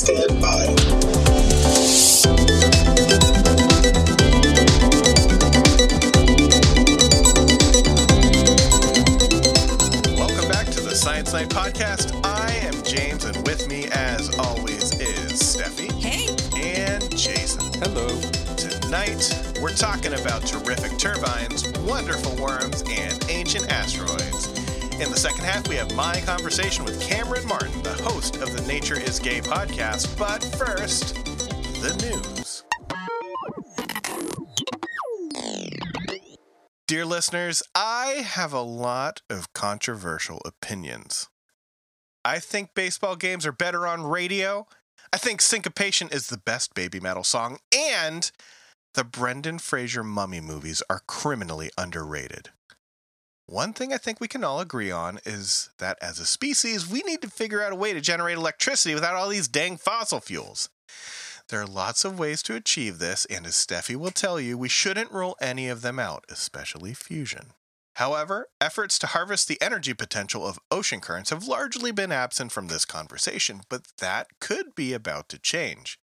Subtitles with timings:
[0.00, 0.64] stand by.
[10.16, 12.18] Welcome back to the Science Night Podcast.
[12.24, 17.70] I am James, and with me, as always, is Steffi Hey, and Jason.
[17.82, 18.08] Hello.
[18.56, 24.48] Tonight, we're talking about terrific turbines, wonderful worms, and ancient asteroids.
[25.00, 27.69] In the second half, we have my conversation with Cameron Martin, the
[28.20, 30.18] host of the Nature is Gay podcast.
[30.18, 31.14] But first,
[31.80, 32.64] the news.
[36.86, 41.30] Dear listeners, I have a lot of controversial opinions.
[42.22, 44.66] I think baseball games are better on radio.
[45.14, 48.30] I think Syncopation is the best Babymetal song, and
[48.92, 52.50] the Brendan Fraser mummy movies are criminally underrated.
[53.50, 57.02] One thing I think we can all agree on is that as a species, we
[57.02, 60.68] need to figure out a way to generate electricity without all these dang fossil fuels.
[61.48, 64.68] There are lots of ways to achieve this, and as Steffi will tell you, we
[64.68, 67.46] shouldn't rule any of them out, especially fusion.
[67.96, 72.68] However, efforts to harvest the energy potential of ocean currents have largely been absent from
[72.68, 75.98] this conversation, but that could be about to change.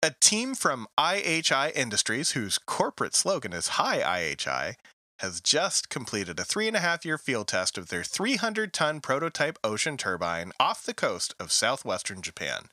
[0.00, 4.76] A team from IHI Industries, whose corporate slogan is Hi IHI,
[5.18, 9.00] has just completed a three and a half year field test of their 300 ton
[9.00, 12.68] prototype ocean turbine off the coast of southwestern Japan.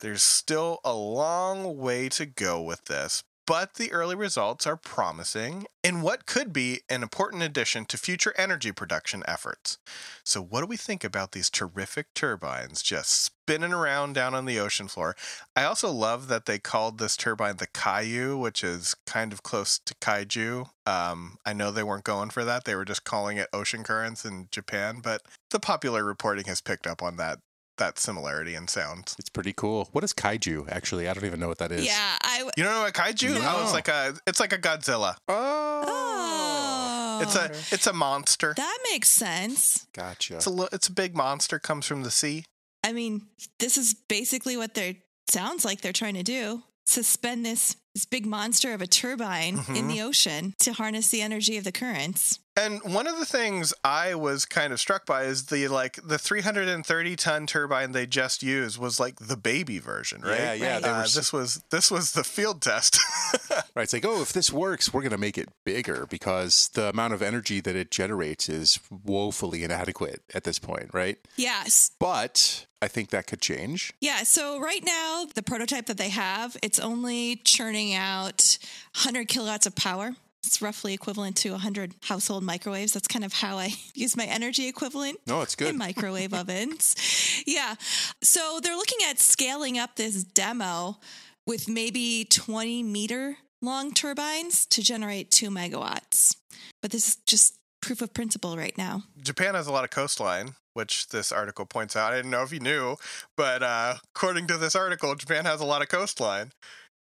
[0.00, 5.66] There's still a long way to go with this, but the early results are promising
[5.82, 9.76] in what could be an important addition to future energy production efforts.
[10.22, 14.60] So, what do we think about these terrific turbines just spinning around down on the
[14.60, 15.16] ocean floor?
[15.56, 19.80] I also love that they called this turbine the Kairyu, which is kind of close
[19.80, 20.68] to Kaiju.
[20.86, 24.24] Um, I know they weren't going for that, they were just calling it ocean currents
[24.24, 27.40] in Japan, but the popular reporting has picked up on that.
[27.80, 29.14] That similarity in sound.
[29.18, 29.88] It's pretty cool.
[29.92, 30.68] What is kaiju?
[30.70, 31.84] Actually, I don't even know what that is.
[31.84, 32.48] yeah, I.
[32.56, 33.34] You don't know what kaiju?
[33.34, 33.40] No.
[33.56, 35.16] Oh, it's like a it's like a Godzilla.
[35.28, 35.84] Oh.
[35.86, 38.54] Oh, It's a it's a monster.
[38.56, 39.86] that makes sense.
[39.94, 40.36] Gotcha.
[40.36, 41.58] It's a li- it's a big monster.
[41.58, 42.44] Comes from the sea.
[42.84, 43.26] I mean,
[43.58, 44.94] this is basically what they're
[45.30, 49.86] sounds like they're trying to do: suspend this this big monster of a turbine in
[49.86, 49.88] Mhm.
[49.88, 52.38] the ocean to harness the energy of the currents.
[52.56, 56.18] And one of the things I was kind of struck by is the like the
[56.18, 60.38] 330 ton turbine they just used was like the baby version, right?
[60.38, 60.72] Yeah, yeah.
[60.74, 60.82] Right.
[60.82, 62.98] They were Uh, s- this was this was the field test.
[63.74, 63.84] right.
[63.84, 67.14] It's like, oh, if this works, we're going to make it bigger because the amount
[67.14, 71.18] of energy that it generates is woefully inadequate at this point, right?
[71.36, 71.92] Yes.
[71.98, 73.92] But I think that could change.
[74.00, 78.58] Yeah, so right now, the prototype that they have, it's only churning out
[78.94, 80.12] 100 kilowatts of power.
[80.42, 82.92] It's roughly equivalent to 100 household microwaves.
[82.94, 85.68] That's kind of how I use my energy equivalent No, it's good.
[85.68, 86.94] in microwave ovens.
[87.46, 87.74] Yeah.
[88.22, 90.98] So they're looking at scaling up this demo
[91.46, 96.36] with maybe 20 meter long turbines to generate two megawatts.
[96.82, 99.04] But this is just proof of principle right now.
[99.22, 102.12] Japan has a lot of coastline, which this article points out.
[102.12, 102.96] I didn't know if you knew,
[103.36, 106.52] but uh, according to this article, Japan has a lot of coastline,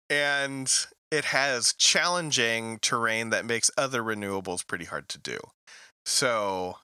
[0.09, 0.72] and
[1.11, 5.39] it has challenging terrain that makes other renewables pretty hard to do.
[6.05, 6.78] So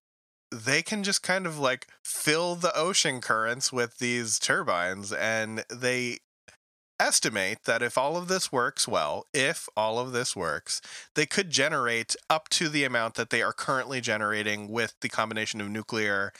[0.51, 6.19] they can just kind of like fill the ocean currents with these turbines, and they
[7.01, 10.81] estimate that if all of this works well, if all of this works,
[11.17, 15.61] they could generate up to the amount that they are currently generating with the combination
[15.61, 16.33] of nuclear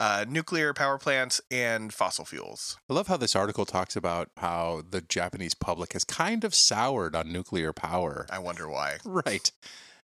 [0.00, 2.78] uh, nuclear power plants and fossil fuels.
[2.88, 7.16] I love how this article talks about how the Japanese public has kind of soured
[7.16, 8.26] on nuclear power.
[8.30, 8.98] I wonder why.
[9.04, 9.50] Right.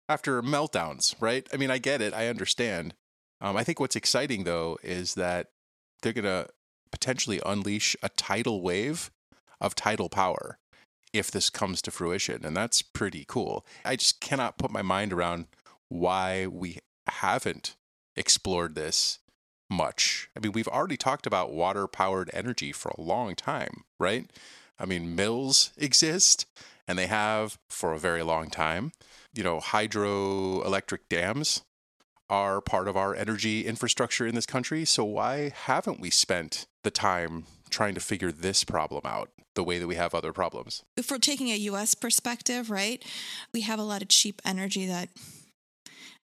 [0.09, 1.47] After meltdowns, right?
[1.53, 2.13] I mean, I get it.
[2.13, 2.93] I understand.
[3.39, 5.47] Um, I think what's exciting, though, is that
[6.01, 6.47] they're going to
[6.91, 9.11] potentially unleash a tidal wave
[9.61, 10.57] of tidal power
[11.13, 12.43] if this comes to fruition.
[12.43, 13.65] And that's pretty cool.
[13.85, 15.45] I just cannot put my mind around
[15.89, 17.75] why we haven't
[18.15, 19.19] explored this
[19.69, 20.29] much.
[20.35, 24.29] I mean, we've already talked about water powered energy for a long time, right?
[24.79, 26.45] I mean, mills exist
[26.87, 28.91] and they have for a very long time.
[29.33, 31.63] You know, hydroelectric dams
[32.29, 34.85] are part of our energy infrastructure in this country.
[34.85, 39.77] So why haven't we spent the time trying to figure this problem out the way
[39.77, 40.83] that we have other problems?
[40.97, 43.03] if we're taking a US perspective, right,
[43.53, 45.09] we have a lot of cheap energy that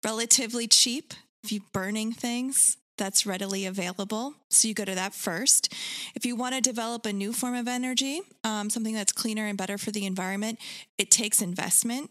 [0.04, 1.12] relatively cheap
[1.42, 4.34] if you're burning things that's readily available.
[4.50, 5.72] So you go to that first.
[6.14, 9.56] If you want to develop a new form of energy, um, something that's cleaner and
[9.56, 10.58] better for the environment,
[10.98, 12.10] it takes investment.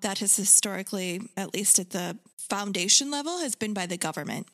[0.00, 4.48] That has historically, at least at the foundation level, has been by the government.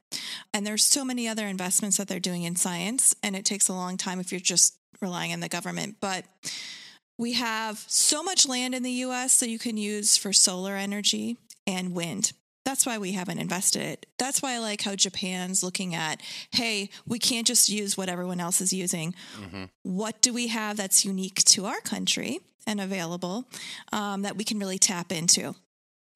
[0.52, 3.72] And there's so many other investments that they're doing in science, and it takes a
[3.72, 5.99] long time if you're just relying on the government.
[6.00, 6.25] But
[7.17, 11.37] we have so much land in the US that you can use for solar energy
[11.64, 12.32] and wind.
[12.70, 14.06] That's why we haven't invested it.
[14.17, 16.20] That's why I like how Japan's looking at,
[16.52, 19.12] hey, we can't just use what everyone else is using.
[19.40, 19.64] Mm-hmm.
[19.82, 22.38] What do we have that's unique to our country
[22.69, 23.44] and available
[23.90, 25.56] um, that we can really tap into?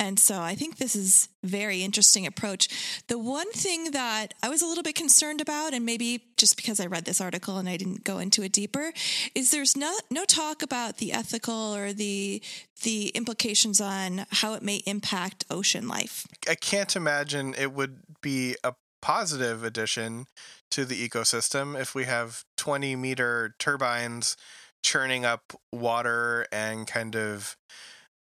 [0.05, 2.69] And so I think this is very interesting approach.
[3.09, 6.79] The one thing that I was a little bit concerned about, and maybe just because
[6.79, 8.93] I read this article and I didn't go into it deeper,
[9.35, 12.43] is there's no no talk about the ethical or the
[12.83, 16.27] the implications on how it may impact ocean life.
[16.47, 20.27] I can't imagine it would be a positive addition
[20.71, 24.37] to the ecosystem if we have 20 meter turbines
[24.83, 27.57] churning up water and kind of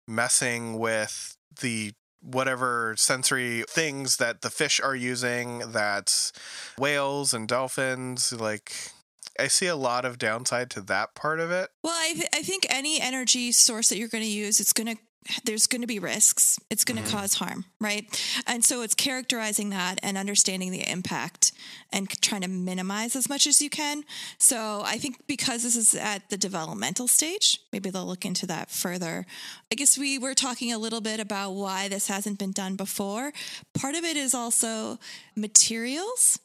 [0.07, 6.31] messing with the whatever sensory things that the fish are using that
[6.77, 8.91] whales and dolphins like
[9.37, 11.69] i see a lot of downside to that part of it.
[11.83, 14.95] Well, I, th- I think any energy source that you're going to use, it's going
[14.95, 15.01] to
[15.45, 16.59] there's going to be risks.
[16.69, 18.05] It's going to cause harm, right?
[18.47, 21.51] And so it's characterizing that and understanding the impact
[21.91, 24.03] and trying to minimize as much as you can.
[24.37, 28.69] So I think because this is at the developmental stage, maybe they'll look into that
[28.69, 29.25] further.
[29.71, 33.31] I guess we were talking a little bit about why this hasn't been done before.
[33.73, 34.99] Part of it is also
[35.35, 36.39] materials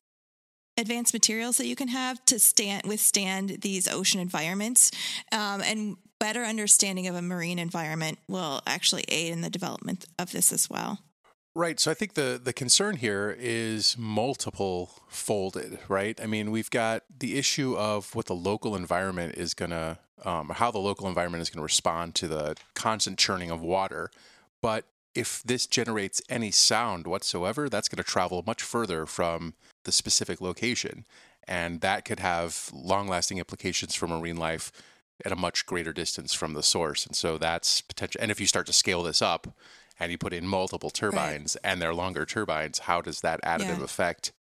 [0.78, 4.92] advanced materials that you can have to stand withstand these ocean environments
[5.32, 10.32] um, and better understanding of a marine environment will actually aid in the development of
[10.32, 10.98] this as well
[11.58, 11.80] Right.
[11.80, 16.16] So I think the the concern here is multiple folded, right?
[16.22, 20.50] I mean, we've got the issue of what the local environment is going to, um,
[20.50, 24.08] how the local environment is going to respond to the constant churning of water.
[24.62, 24.84] But
[25.16, 30.40] if this generates any sound whatsoever, that's going to travel much further from the specific
[30.40, 31.06] location.
[31.48, 34.70] And that could have long lasting implications for marine life
[35.24, 37.06] at a much greater distance from the source.
[37.06, 38.20] And so that's potential.
[38.20, 39.48] And if you start to scale this up,
[40.00, 43.84] and you put in multiple turbines and they're longer turbines, how does that additive Yeah.
[43.84, 44.32] effect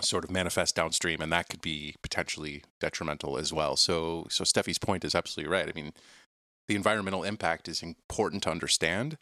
[0.00, 1.20] sort of manifest downstream?
[1.20, 3.76] And that could be potentially detrimental as well.
[3.76, 5.68] So, so Steffi's point is absolutely right.
[5.68, 5.92] I mean,
[6.68, 9.18] the environmental impact is important to understand,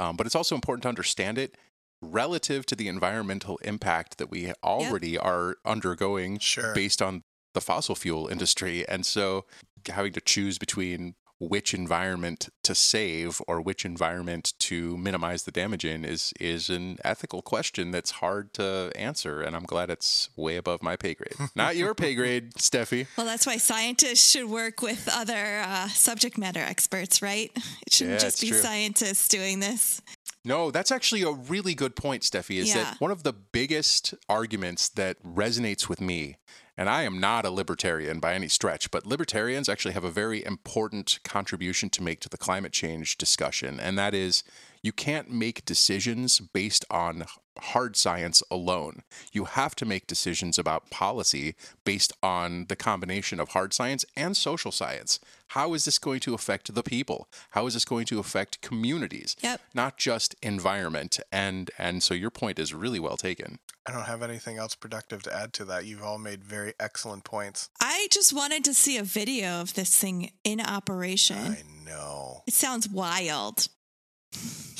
[0.00, 1.56] um, but it's also important to understand it
[2.02, 6.74] relative to the environmental impact that we already are undergoing Sure.
[6.74, 7.22] based on
[7.54, 8.86] the fossil fuel industry.
[8.88, 9.44] And so
[9.88, 15.86] having to choose between which environment to save or which environment to minimize the damage
[15.86, 20.56] in is is an ethical question that's hard to answer and I'm glad it's way
[20.56, 21.32] above my pay grade.
[21.56, 23.06] Not your pay grade, Steffi.
[23.16, 27.50] well that's why scientists should work with other uh, subject matter experts right
[27.86, 28.58] it shouldn't Yeah, just be true.
[28.58, 30.02] scientists doing this
[30.44, 32.56] No, that's actually a really good point, Steffi.
[32.58, 32.84] Is Yeah.
[32.84, 36.36] that one of the biggest arguments that resonates with me?
[36.80, 40.42] And I am not a libertarian by any stretch, but libertarians actually have a very
[40.42, 43.78] important contribution to make to the climate change discussion.
[43.78, 44.42] And that is
[44.82, 47.24] you can't make decisions based on
[47.58, 49.02] hard science alone.
[49.32, 51.54] You have to make decisions about policy
[51.84, 55.20] based on the combination of hard science and social science.
[55.48, 57.28] How is this going to affect the people?
[57.50, 59.36] How is this going to affect communities?
[59.42, 59.60] Yep.
[59.74, 61.20] Not just environment.
[61.30, 63.58] And and so your point is really well taken.
[63.86, 67.24] i don't have anything else productive to add to that you've all made very excellent
[67.24, 72.42] points i just wanted to see a video of this thing in operation i know
[72.46, 73.68] it sounds wild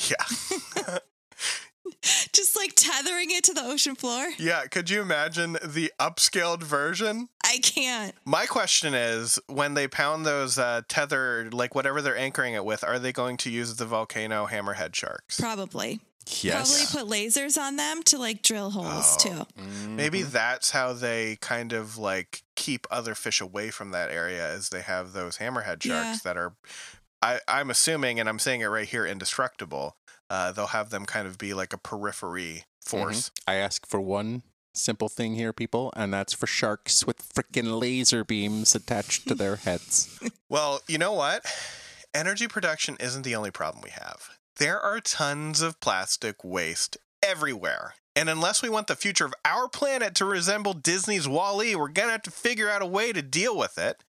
[0.09, 0.97] yeah
[2.31, 7.29] just like tethering it to the ocean floor yeah could you imagine the upscaled version
[7.45, 12.53] i can't My question is when they pound those uh, tether, like whatever they're anchoring
[12.53, 15.39] it with, are they going to use the volcano hammerhead sharks?
[15.39, 15.99] probably
[16.39, 16.91] Yes.
[16.93, 19.45] Probably put lasers on them to like drill holes Oh.
[19.57, 19.61] too.
[19.89, 24.69] Maybe that's how they kind of like keep other fish away from that area, as
[24.69, 26.17] they have those hammerhead sharks Yeah.
[26.23, 26.53] that are,
[27.21, 29.95] I, I'm assuming, and I'm saying it right here, indestructible.
[30.29, 33.31] Uh, they'll have them kind of be like a periphery force.
[33.47, 38.23] I ask for one simple thing here, people, and that's for sharks with freaking laser
[38.23, 40.19] beams attached to their heads.
[40.49, 41.45] Well, you know what?
[42.13, 44.31] Energy production isn't the only problem we have.
[44.57, 47.93] There are tons of plastic waste everywhere.
[48.17, 52.09] And unless we want the future of our planet to resemble Disney's Wall-E, we're going
[52.09, 54.03] to have to figure out a way to deal with it.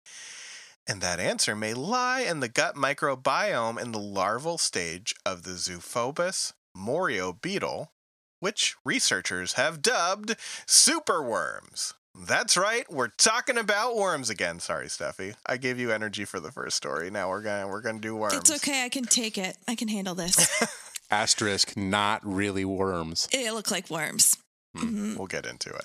[0.91, 5.53] And that answer may lie in the gut microbiome in the larval stage of the
[5.53, 7.93] Zophobas morio beetle,
[8.41, 10.35] which researchers have dubbed
[10.67, 11.95] superworms.
[12.27, 14.59] That's right, we're talking about worms again.
[14.59, 15.37] Sorry, Steffi.
[15.47, 17.09] I gave you energy for the first story.
[17.09, 18.35] Now we're gonna we're gonna do worms.
[18.35, 18.85] It's okay.
[18.85, 19.57] I can take it.
[19.69, 20.51] I can handle this.
[21.13, 23.29] Asterisk, not really worms.
[23.33, 24.37] it look like worms.
[24.77, 25.17] Mhm.
[25.17, 25.85] We'll get into it.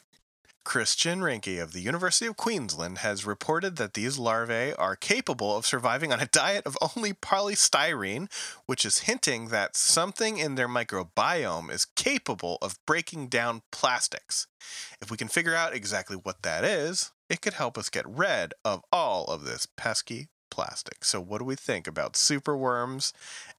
[0.66, 5.66] Christian Rinke of the University of Queensland has reported that these larvae are capable of
[5.66, 8.30] surviving on a diet of only polystyrene,
[8.66, 14.48] which is hinting that something in their microbiome is capable of breaking down plastics.
[15.00, 18.54] If we can figure out exactly what that is, it could help us get rid
[18.66, 21.04] of all of this pesky plastic.
[21.04, 23.12] So, what do we think about superworms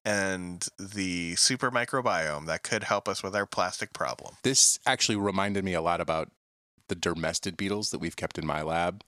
[0.03, 4.35] and the super microbiome that could help us with our plastic problem?
[4.43, 6.29] This actually reminded me a lot about
[6.87, 9.03] the dermestid beetles that we've kept in my lab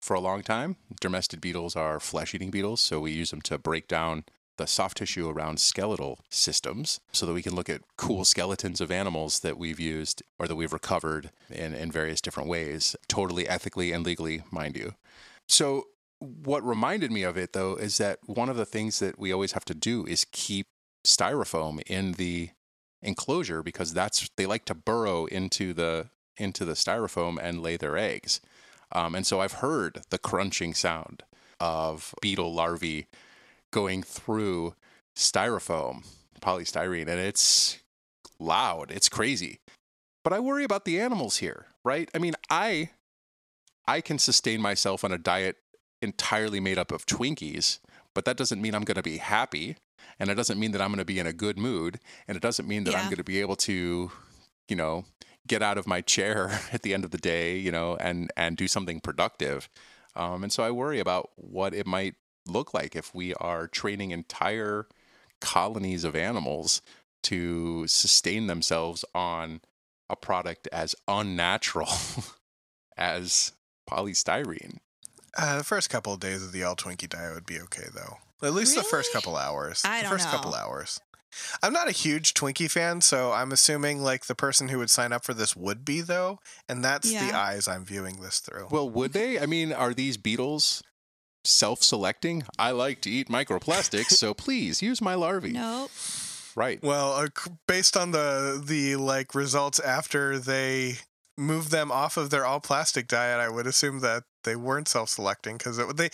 [0.00, 0.76] for a long time.
[1.00, 4.24] Dermestid beetles are flesh eating beetles, so we use them to break down
[4.58, 8.90] the soft tissue around skeletal systems so that we can look at cool skeletons of
[8.90, 13.92] animals that we've used or that we've recovered in, in various different ways, totally ethically
[13.92, 14.94] and legally, mind you.
[15.48, 15.86] So,
[16.18, 19.52] what reminded me of it though is that one of the things that we always
[19.52, 20.66] have to do is keep
[21.04, 22.50] styrofoam in the
[23.02, 27.96] enclosure because that's they like to burrow into the into the styrofoam and lay their
[27.96, 28.40] eggs.
[28.92, 31.22] Um, and so I've heard the crunching sound
[31.60, 33.06] of beetle larvae
[33.70, 34.74] going through
[35.16, 36.04] styrofoam,
[36.40, 37.78] polystyrene, and it's
[38.38, 38.90] loud.
[38.90, 39.60] It's crazy.
[40.24, 42.08] But I worry about the animals here, right?
[42.14, 42.90] I mean, I
[43.86, 45.56] I can sustain myself on a diet
[46.00, 47.78] entirely made up of Twinkies,
[48.14, 49.76] but that doesn't mean I'm going to be happy,
[50.18, 51.98] and it doesn't mean that I'm going to be in a good mood,
[52.28, 54.12] and it doesn't mean that I'm going to be able to,
[54.68, 55.04] you know,
[55.46, 58.56] get out of my chair at the end of the day, you know, and and
[58.56, 59.68] do something productive.
[60.14, 62.14] Um, and so I worry about what it might
[62.46, 64.86] look like if we are training entire
[65.40, 66.82] colonies of animals
[67.24, 69.60] to sustain themselves on
[70.10, 71.88] a product as unnatural
[72.96, 73.52] as
[73.88, 74.78] polystyrene.
[75.36, 78.18] Uh, the first couple of days of the all Twinkie diet would be okay, though.
[78.46, 79.82] At least the first couple hours.
[79.84, 81.00] I the don't first couple hours.
[81.62, 85.12] I'm not a huge Twinkie fan, so I'm assuming like the person who would sign
[85.12, 88.68] up for this would be though, and that's the eyes I'm viewing this through.
[88.70, 89.38] Well, would they?
[89.38, 90.82] I mean, are these beetles
[91.44, 92.44] self-selecting?
[92.58, 95.52] I like to eat microplastics, so please use my larvae.
[95.52, 95.90] Nope.
[96.54, 96.82] Right.
[96.82, 97.28] Well, uh,
[97.66, 100.96] based on the the like results after they
[101.38, 105.56] moved them off of their all plastic diet, I would assume that they weren't self-selecting
[105.56, 106.10] because they.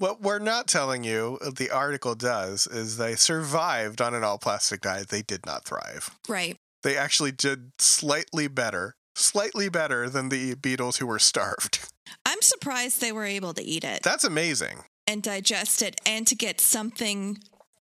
[0.00, 4.38] What we're not telling you, uh, the article does, is they survived on an all
[4.38, 5.08] plastic diet.
[5.10, 6.16] They did not thrive.
[6.26, 6.56] Right.
[6.82, 11.86] They actually did slightly better, slightly better than the beetles who were starved.
[12.24, 14.84] I'm surprised they were able to eat it That's amazing.
[15.06, 17.36] and digest it and to get something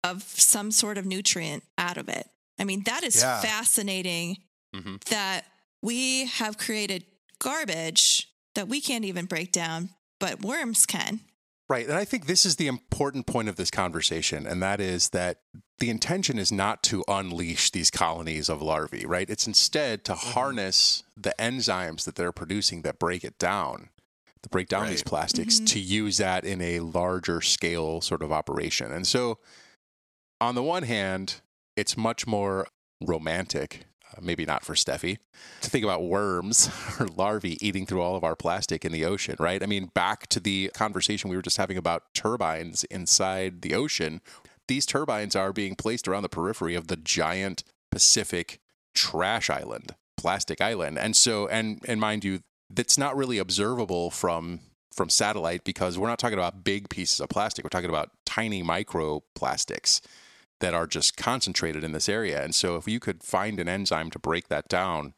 [0.03, 2.27] of some sort of nutrient out of it.
[2.59, 3.43] I mean, that is Yeah.
[3.43, 4.39] fascinating
[4.75, 5.05] Mhm.
[5.11, 5.45] that
[5.83, 7.05] we have created
[7.39, 11.21] garbage that we can't even break down, but worms can.
[11.69, 11.87] Right.
[11.89, 15.41] And I think this is the important point of this conversation, and that is that
[15.79, 19.29] the intention is not to unleash these colonies of larvae, right?
[19.29, 23.89] It's instead to harness the enzymes that they're producing that break it down,
[24.43, 25.07] that break down these Right.
[25.07, 25.67] plastics, Mhm.
[25.67, 28.93] to use that in a larger scale sort of operation.
[28.93, 29.41] And so,
[30.41, 31.41] on the one hand,
[31.75, 32.69] it's much more
[33.01, 33.87] romantic.
[34.13, 35.19] Uh, maybe not for Steffi
[35.61, 36.71] to think about worms
[37.01, 39.63] or larvae eating through all of our plastic in the ocean, right?
[39.63, 44.21] I mean, back to the conversation we were just having about turbines inside the ocean.
[44.69, 48.61] These turbines are being placed around the periphery of the giant Pacific
[48.95, 50.99] trash island, plastic island.
[50.99, 54.61] And so, and and mind you, that's not really observable from
[54.93, 57.65] from satellite because we're not talking about big pieces of plastic.
[57.65, 60.01] We're talking about tiny microplastics
[60.61, 62.43] that are just concentrated in this area.
[62.43, 65.15] And so if you could find an enzyme to break that down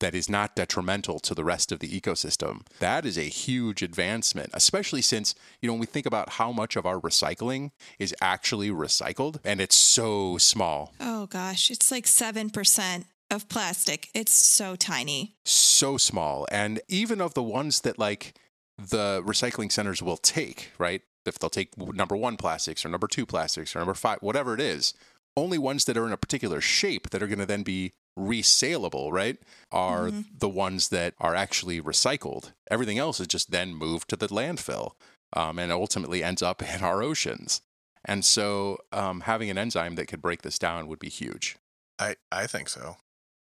[0.00, 4.50] that is not detrimental to the rest of the ecosystem, that is a huge advancement,
[4.52, 7.70] especially since, you know, when we think about how much of our recycling
[8.00, 14.08] is actually recycled and it's so small, Oh gosh, it's like 7% of plastic.
[14.12, 15.36] It's so tiny.
[15.44, 16.46] so small.
[16.50, 18.34] And even of the ones that like
[18.76, 21.02] the recycling centers will take, right?
[21.26, 24.60] If they'll take number one plastics or number two plastics or number five, whatever it
[24.60, 24.94] is,
[25.36, 29.10] only ones that are in a particular shape that are going to then be resaleable,
[29.10, 29.38] right?
[29.70, 30.38] Are Mhm.
[30.38, 32.52] the ones that are actually recycled.
[32.70, 34.92] Everything else is just then moved to the landfill
[35.34, 37.62] um, and ultimately ends up in our oceans.
[38.04, 41.56] And so um, having an enzyme that could break this down would be huge.
[41.98, 42.96] I, I think so.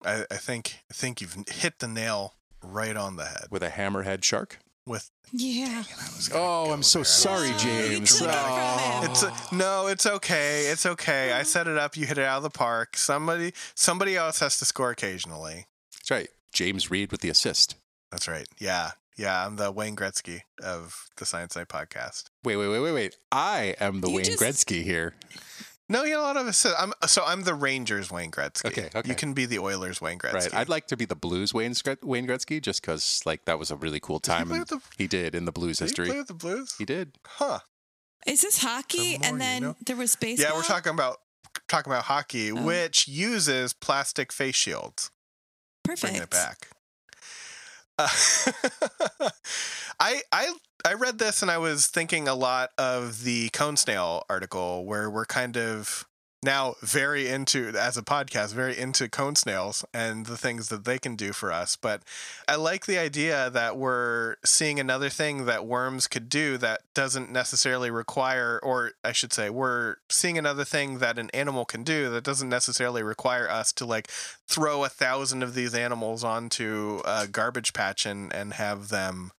[0.03, 3.69] I, I think I think you've hit the nail right on the head With a
[3.69, 4.59] hammerhead shark?
[4.89, 5.10] With.
[5.31, 5.84] Yeah.
[5.88, 7.05] I Oh, I'm so there.
[7.05, 8.22] Sorry, was- Oh, James.
[8.22, 9.01] it Oh.
[9.03, 10.65] It's a, no, it's okay.
[10.65, 11.31] It's okay.
[11.34, 11.96] I set it up.
[11.96, 12.98] You hit it out of the park.
[12.98, 15.67] Somebody somebody else has to score occasionally.
[15.93, 16.29] That's right.
[16.51, 17.75] James Reed with the assist.
[18.12, 18.48] That's right.
[18.58, 19.46] Yeah, yeah.
[19.46, 22.24] I'm the Wayne Gretzky of the Science Night podcast.
[22.43, 23.17] Wait, wait, wait, wait, wait.
[23.31, 25.13] I am the You Wayne just- Gretzky here.
[25.91, 26.75] No, you had a lot of assist.
[26.75, 28.65] Uh, I'm so I'm the Rangers Wayne Gretzky.
[28.65, 29.10] Okay, okay.
[29.10, 30.34] You can be the Oilers Wayne Gretzky.
[30.34, 30.53] Right.
[30.55, 33.75] I'd like to be the Blues Wayne, Wayne Gretzky just because like that was a
[33.75, 34.48] really cool Did he time.
[34.50, 36.08] play with the- he did in the Blues Did he history.
[36.08, 36.75] play with the Blues?
[36.77, 37.17] He did.
[37.25, 37.60] Huh.
[38.27, 39.17] Is this hockey?
[39.17, 39.75] The more And you then know.
[39.86, 40.51] there was baseball.
[40.51, 41.17] Yeah, we're talking about
[41.67, 42.62] talking about hockey, Oh.
[42.63, 45.10] which uses plastic face shields.
[45.84, 46.01] Perfect.
[46.01, 46.67] Bringing it back.
[50.00, 50.53] I I
[50.86, 55.10] I read this and I was thinking a lot of the cone snail article where
[55.10, 56.06] we're kind of
[56.41, 60.98] now very into as a podcast very into cone snails and the things that they
[60.98, 62.01] can do for us but
[62.48, 67.29] i like the idea that we're seeing another thing that worms could do that doesn't
[67.29, 72.10] necessarily require or i should say we're seeing another thing that an animal can do
[72.10, 74.08] that doesn't necessarily require us to like
[74.48, 79.31] throw a thousand of these animals onto a garbage patch and and have them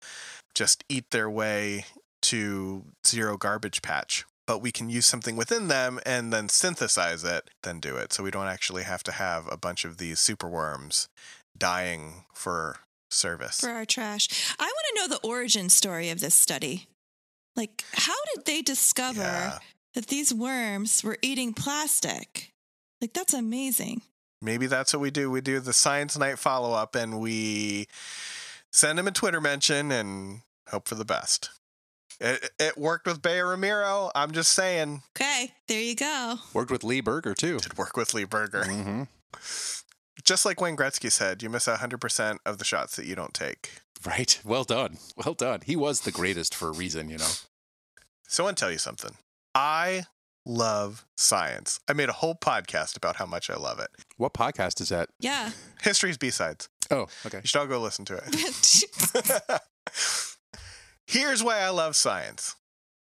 [0.54, 1.86] just eat their way
[2.22, 7.52] to zero garbage patch but we can use something within them and then synthesize it,
[7.62, 8.12] then do it.
[8.12, 11.08] So we don't actually have to have a bunch of these superworms
[11.56, 12.78] dying for
[13.12, 13.60] service.
[13.60, 14.28] for our trash.
[14.58, 16.88] I want to know the origin story of this study.
[17.56, 19.60] Like, how did they discover Yeah.
[19.94, 22.52] that these worms were eating plastic?
[23.02, 24.02] Like, that's amazing.
[24.42, 25.30] Maybe that's what we do.
[25.30, 27.88] We do the science night follow up and we
[28.72, 31.52] send them a Twitter mention and hope for the best.
[32.20, 34.12] It, it worked with Bea Ramiro.
[34.14, 35.04] I'm just saying.
[35.16, 36.36] Okay, there you go.
[36.54, 37.60] Worked with Lee Berger too.
[37.60, 38.64] Did work with Lee Berger.
[38.64, 39.04] Mm-hmm.
[40.24, 43.72] Just like Wayne Gretzky said, you miss 100% of the shots that you don't take.
[44.06, 44.40] Right.
[44.44, 44.98] Well done.
[45.18, 45.62] Well done.
[45.66, 47.32] He was the greatest for a reason, you know.
[48.28, 49.16] So I want to tell you something.
[49.56, 50.06] I
[50.46, 51.80] love science.
[51.88, 53.90] I made a whole podcast about how much I love it.
[54.18, 55.10] What podcast is that?
[55.20, 55.52] Yeah.
[55.82, 56.70] History's B-sides.
[56.92, 57.38] Oh, okay.
[57.38, 59.62] You should all go listen to it.
[61.12, 62.56] Here's why I love science.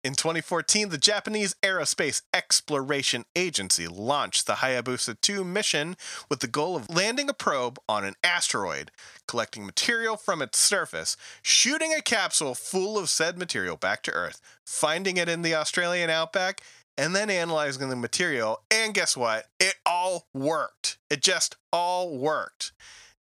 [0.05, 5.97] In 2014, the Japanese Aerospace Exploration Agency launched the Hayabusa 2 mission
[6.31, 8.93] with the goal of landing a probe on an asteroid,
[9.27, 14.41] collecting material from its surface, shooting a capsule full of said material back to Earth,
[14.65, 16.61] finding it in the Australian outback,
[16.97, 18.61] and then analyzing the material.
[18.71, 19.47] And guess what?
[19.59, 20.99] It all worked.
[21.11, 22.71] It just all worked.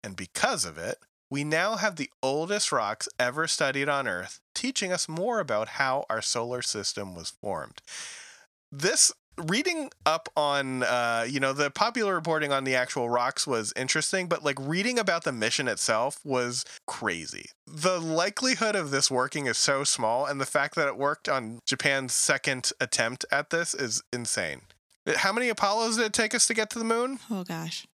[0.05, 0.99] And because of it,
[1.31, 6.05] we now have the oldest rocks ever studied on Earth, teaching us more about how
[6.09, 7.83] our solar system was formed.
[8.71, 13.71] This reading up on uh, you know the popular reporting on the actual rocks was
[13.77, 19.45] interesting but like reading about the mission itself was crazy the likelihood of this working
[19.45, 23.75] is so small and the fact that it worked on japan's second attempt at this
[23.75, 24.62] is insane
[25.17, 27.87] how many apollos did it take us to get to the moon Oh gosh.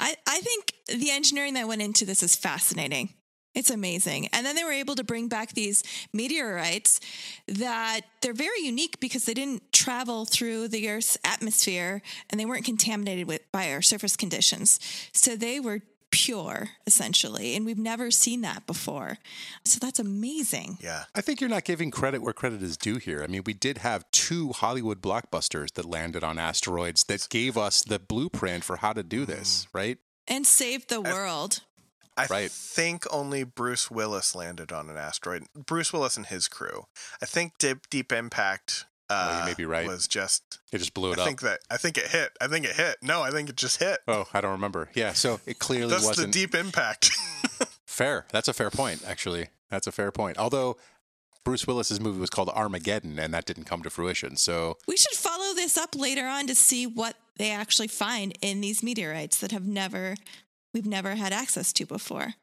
[0.00, 3.14] I, I think the engineering that went into this is fascinating.
[3.54, 4.28] It's amazing.
[4.32, 5.82] And then they were able to bring back these
[6.12, 7.00] meteorites
[7.48, 12.64] that they're very unique because they didn't travel through the Earth's atmosphere and they weren't
[12.64, 14.78] contaminated with by our surface conditions.
[15.12, 15.80] So they were
[16.10, 19.18] pure essentially, and we've never seen that before.
[19.64, 20.78] So that's amazing.
[20.80, 23.22] yeah I think you're not giving credit where credit is due here.
[23.22, 27.82] I mean, we did have two Hollywood blockbusters that landed on asteroids that gave us
[27.82, 29.28] the blueprint for how to do mm.
[29.28, 29.98] this, right?
[30.26, 31.60] And save the world.
[32.16, 32.50] I Right.
[32.50, 35.44] think only Bruce Willis landed on an asteroid.
[35.54, 36.86] Bruce Willis and his crew.
[37.22, 39.86] I think Deep, Deep Impact uh, Oh, you may be right.
[39.86, 40.58] was just.
[40.72, 41.28] It just blew it I up.
[41.28, 42.30] think that I think it hit.
[42.40, 42.96] I think it hit.
[43.02, 44.00] No, I think it just hit.
[44.06, 44.90] Oh, I don't remember.
[44.94, 47.10] Yeah, so it clearly That's wasn't Deep Impact.
[47.86, 48.26] fair.
[48.30, 49.48] That's a fair point, actually.
[49.70, 50.38] That's a fair point.
[50.38, 50.76] Although
[51.44, 54.36] Bruce Willis's movie was called Armageddon, and that didn't come to fruition.
[54.36, 58.60] So We should follow this up later on to see what they actually find in
[58.60, 60.16] these meteorites that have never
[60.74, 62.34] we've never had access to before.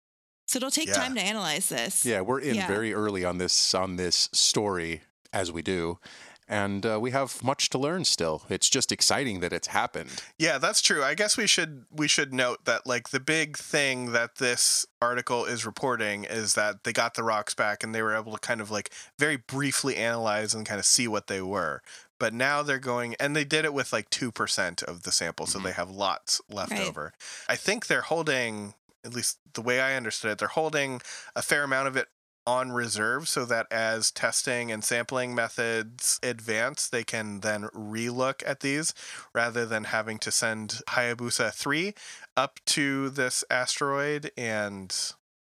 [0.48, 0.94] So it'll take Yeah.
[0.96, 2.06] time to analyze this.
[2.06, 2.68] yeah, we're in Yeah.
[2.68, 5.02] very early on this on this story
[5.34, 6.00] as we do,
[6.48, 8.44] and uh, we have much to learn still.
[8.50, 10.22] It's just exciting that it's happened.
[10.38, 11.04] yeah, that's true.
[11.04, 15.46] I guess we should we should note that like the big thing that this article
[15.46, 18.62] is reporting is that they got the rocks back and they were able to kind
[18.62, 21.82] of like very briefly analyze and kind of see what they were.
[22.20, 25.60] But now they're going and they did it with like 2% of the sample, so
[25.60, 25.64] Mhm.
[25.64, 26.82] they have lots left Right.
[26.88, 27.14] over.
[27.50, 31.00] I think they're holding at least the way I understood it, they're holding
[31.36, 32.08] a fair amount of it
[32.48, 38.60] on reserve so that as testing and sampling methods advance, they can then relook at
[38.60, 38.94] these
[39.34, 41.94] rather than having to send Hayabusa 3
[42.38, 44.96] up to this asteroid and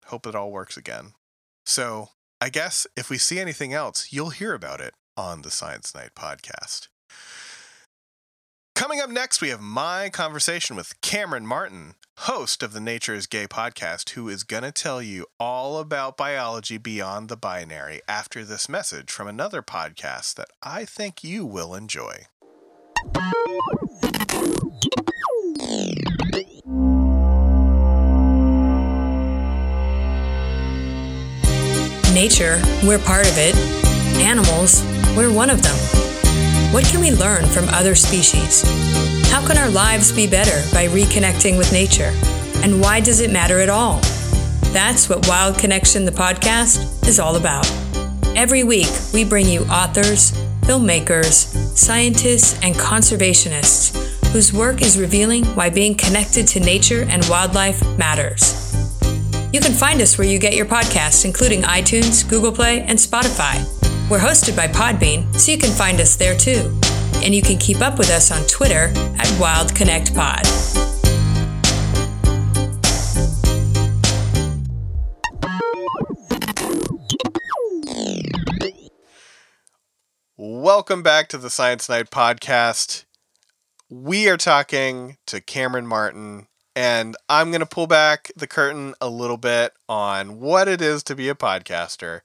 [0.07, 1.15] hope it all works again.
[1.65, 5.95] So, I guess if we see anything else, you'll hear about it on the Science
[5.95, 6.89] Night podcast.
[8.83, 13.29] Coming up next, we have my conversation with Cameron Martin, host of the Nature is
[13.29, 18.45] Gay podcast, who is going to tell you all about biology beyond the binary after
[18.45, 22.27] this message from another podcast that I think you will enjoy.
[32.13, 33.55] Nature, we're part of it.
[34.21, 34.83] Animals,
[35.17, 36.22] we're one of them.
[36.73, 38.63] What can we learn from other species?
[39.31, 42.15] How can our lives be better by reconnecting with nature?
[42.65, 44.01] And why does it matter at all?
[44.73, 47.71] That's what Wild Connection, the podcast, is all about.
[48.35, 50.33] Every week, we bring you authors,
[50.63, 51.45] filmmakers,
[51.77, 53.95] scientists, and conservationists
[54.29, 58.73] whose work is revealing why being connected to nature and wildlife matters.
[59.53, 63.82] You can find us where you get your podcasts, including iTunes, Google Play, and Spotify.
[64.11, 66.79] We're hosted by Podbean, so you can find us there too.
[67.25, 70.47] And you can keep up with us on Twitter at Wild Connect Pod.
[80.37, 83.05] Welcome back to the Science Night podcast.
[83.89, 89.09] We are talking to Cameron Martin, and I'm going to pull back the curtain a
[89.09, 92.21] little bit on what it is to be a podcaster.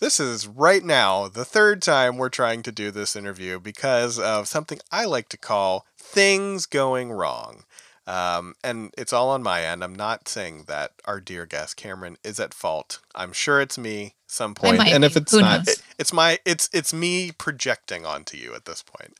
[0.00, 4.48] This is right now the third time we're trying to do this interview because of
[4.48, 7.64] something I like to call things going wrong.
[8.06, 9.82] Um, and it's all on my end.
[9.82, 13.00] I'm not saying that our dear guest Cameron is at fault.
[13.14, 14.86] I'm sure it's me some point.
[14.86, 18.66] And if it's Who not, it- it's my it's it's me projecting onto you at
[18.66, 19.14] this point.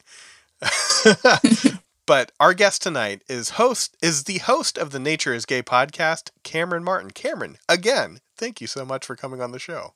[2.06, 6.30] but our guest tonight is host is the host of the Nature is Gay podcast,
[6.42, 7.10] Cameron Martin.
[7.10, 9.94] Cameron, again, thank you so much for coming on the show.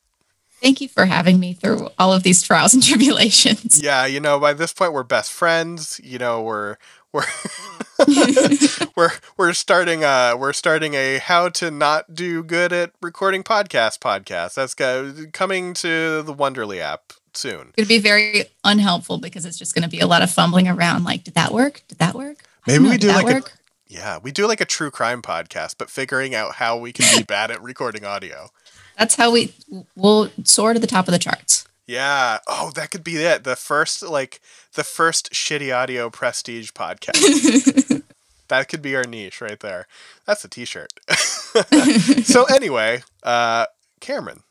[0.61, 3.81] Thank you for having me through all of these trials and tribulations.
[3.83, 6.01] Yeah, you know, by this point we're best friends.
[6.03, 6.77] You know, we're
[7.13, 7.25] we're
[8.97, 13.99] we're we're starting a we're starting a how to not do good at recording podcast
[14.01, 14.55] podcast.
[14.55, 17.73] That's go- coming to the Wondery app soon.
[17.77, 21.05] It'd be very unhelpful because it's just going to be a lot of fumbling around.
[21.05, 21.83] Like, did that work?
[21.89, 22.39] Did that work?
[22.67, 23.43] I Maybe know, we do like a
[23.89, 27.25] yeah, we do like a true crime podcast, but figuring out how we can be
[27.25, 28.51] bad at recording audio.
[28.99, 29.55] That's how we
[29.95, 31.67] will soar to the top of the charts.
[31.87, 32.39] Yeah.
[32.47, 33.45] Oh, that could be it.
[33.45, 34.41] The first like
[34.75, 38.03] the first shitty audio prestige podcast.
[38.49, 39.87] that could be our niche right there.
[40.27, 40.93] That's a t-shirt.
[42.25, 43.67] so anyway, uh
[44.01, 44.43] Cameron,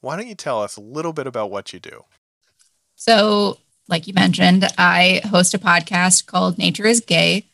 [0.00, 2.04] why don't you tell us a little bit about what you do?
[2.94, 3.58] So,
[3.88, 7.46] like you mentioned, I host a podcast called Nature is Gay,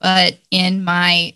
[0.00, 1.34] but in my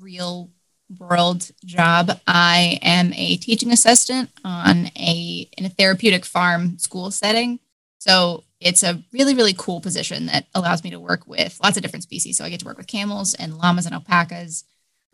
[0.00, 0.50] real
[0.98, 7.60] world job, I am a teaching assistant on a in a therapeutic farm school setting.
[7.98, 11.82] So, it's a really really cool position that allows me to work with lots of
[11.82, 12.36] different species.
[12.36, 14.64] So, I get to work with camels and llamas and alpacas.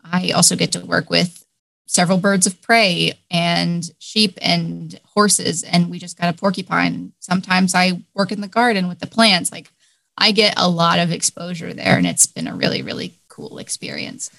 [0.03, 1.43] I also get to work with
[1.85, 7.75] several birds of prey and sheep and horses and we just got a porcupine sometimes
[7.75, 9.69] i work in the garden with the plants like
[10.17, 14.31] i get a lot of exposure there and it's been a really really cool experience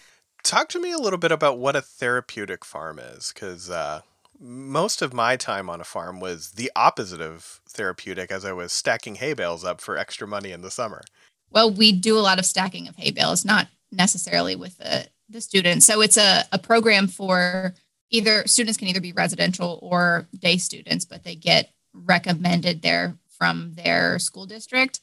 [0.44, 4.02] Talk to me a little bit about what a therapeutic farm is cuz uh
[4.38, 8.72] most of my time on a farm was the opposite of therapeutic as I was
[8.72, 11.02] stacking hay bales up for extra money in the summer.
[11.50, 15.40] well we do a lot of stacking of hay bales not necessarily with the, the
[15.40, 17.74] students so it's a, a program for
[18.10, 23.72] either students can either be residential or day students but they get recommended there from
[23.76, 25.00] their school district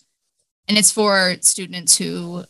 [0.68, 2.44] and it's for students who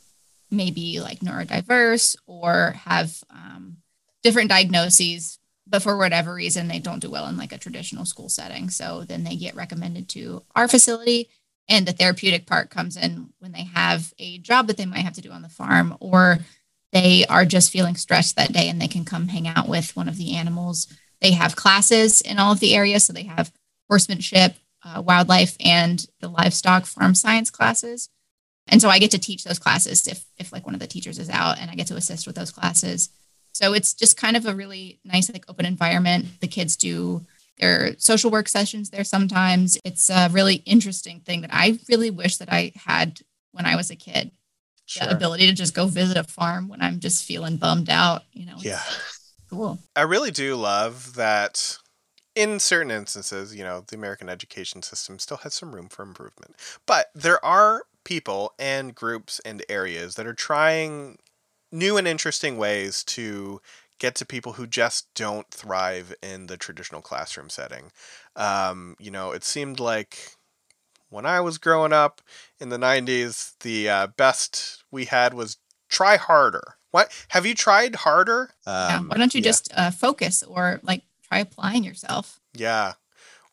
[0.52, 3.78] may be like neurodiverse or have um,
[4.24, 5.40] different diagnoses
[5.72, 8.70] but for whatever reason they don't do well in like a traditional school setting.
[8.70, 11.30] So then they get recommended to our facility
[11.70, 15.14] and the therapeutic part comes in when they have a job that they might have
[15.14, 16.40] to do on the farm or
[16.92, 20.10] they are just feeling stressed that day and they can come hang out with one
[20.10, 20.88] of the animals.
[21.22, 23.06] They have classes in all of the areas.
[23.06, 23.54] So they have
[23.90, 28.10] horsemanship uh, wildlife and the livestock farm science classes
[28.68, 31.20] and so i get to teach those classes if if like one of the teachers
[31.20, 33.10] is out and i get to assist with those classes.
[33.54, 36.26] So it's just kind of a really nice like open environment.
[36.40, 37.26] The kids do
[37.60, 39.78] their social work sessions there sometimes.
[39.84, 43.20] It's a really interesting thing that i really wish that i had
[43.52, 44.32] when i was a kid.
[45.00, 48.46] The ability to just go visit a farm when i'm just feeling bummed out you
[48.46, 48.82] know Yeah.
[49.50, 49.80] cool.
[49.96, 51.78] I really do love that
[52.36, 56.56] in certain instances, you know, the American education system still has some room for improvement.
[56.86, 61.18] But there are people and groups and areas that are trying
[61.72, 63.62] new and interesting ways to
[64.00, 67.92] get to people who just don't thrive in the traditional classroom setting.
[68.36, 70.36] Um, you know, it seemed like
[71.10, 72.22] when I was growing up
[72.60, 76.76] in the 90s, the uh, best we had was try harder.
[76.90, 78.50] What have you tried harder?
[78.66, 78.98] yeah.
[78.98, 79.46] Um, why don't you yeah.
[79.46, 82.94] just uh, focus or like try applying yourself Yeah.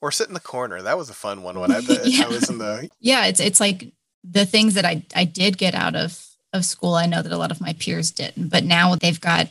[0.00, 0.80] Or sit in the corner.
[0.80, 2.24] That was a fun one when I, Yeah.
[2.24, 3.92] I was in the yeah it's it's like
[4.24, 7.38] the things that I, I did get out of, of school, I know that a
[7.38, 9.50] lot of my peers didn't, but now they've got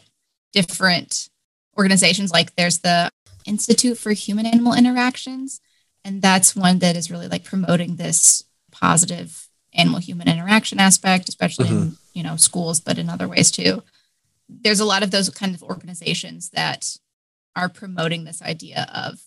[0.53, 1.30] different
[1.77, 2.32] organizations.
[2.32, 3.10] Like there's the
[3.45, 5.62] Institute for Human Animal Interactions,
[6.03, 11.67] and that's one that is really like promoting this positive animal human interaction aspect, especially
[11.67, 11.93] in mm-hmm.
[12.13, 13.84] you know schools, but in other ways too.
[14.49, 16.97] There's a lot of those kind of organizations that
[17.56, 19.19] are promoting this idea of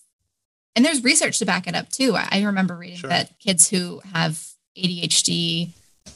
[0.75, 2.15] and there's research to back it up too.
[2.15, 3.09] I I remember reading Sure.
[3.09, 4.45] that kids who have
[4.77, 5.71] ADHD,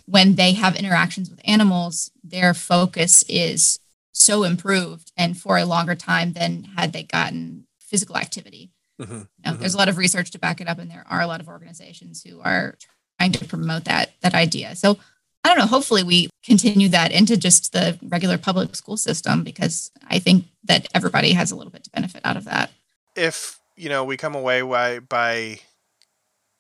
[0.06, 3.80] when they have interactions with animals, their focus is
[4.12, 8.72] so improved and for a longer time than had they gotten physical activity.
[9.02, 9.60] Mhm, You know, mhm.
[9.60, 11.48] There's a lot of research to back it up, and there are a lot of
[11.50, 12.78] organizations who are
[13.20, 14.76] trying to promote that that idea.
[14.76, 14.98] So
[15.44, 15.68] I don't know.
[15.68, 20.88] Hopefully, we continue that into just the regular public school system because I think that
[20.96, 22.72] everybody has a little bit to benefit out of that.
[23.16, 25.60] if you know we come away by, by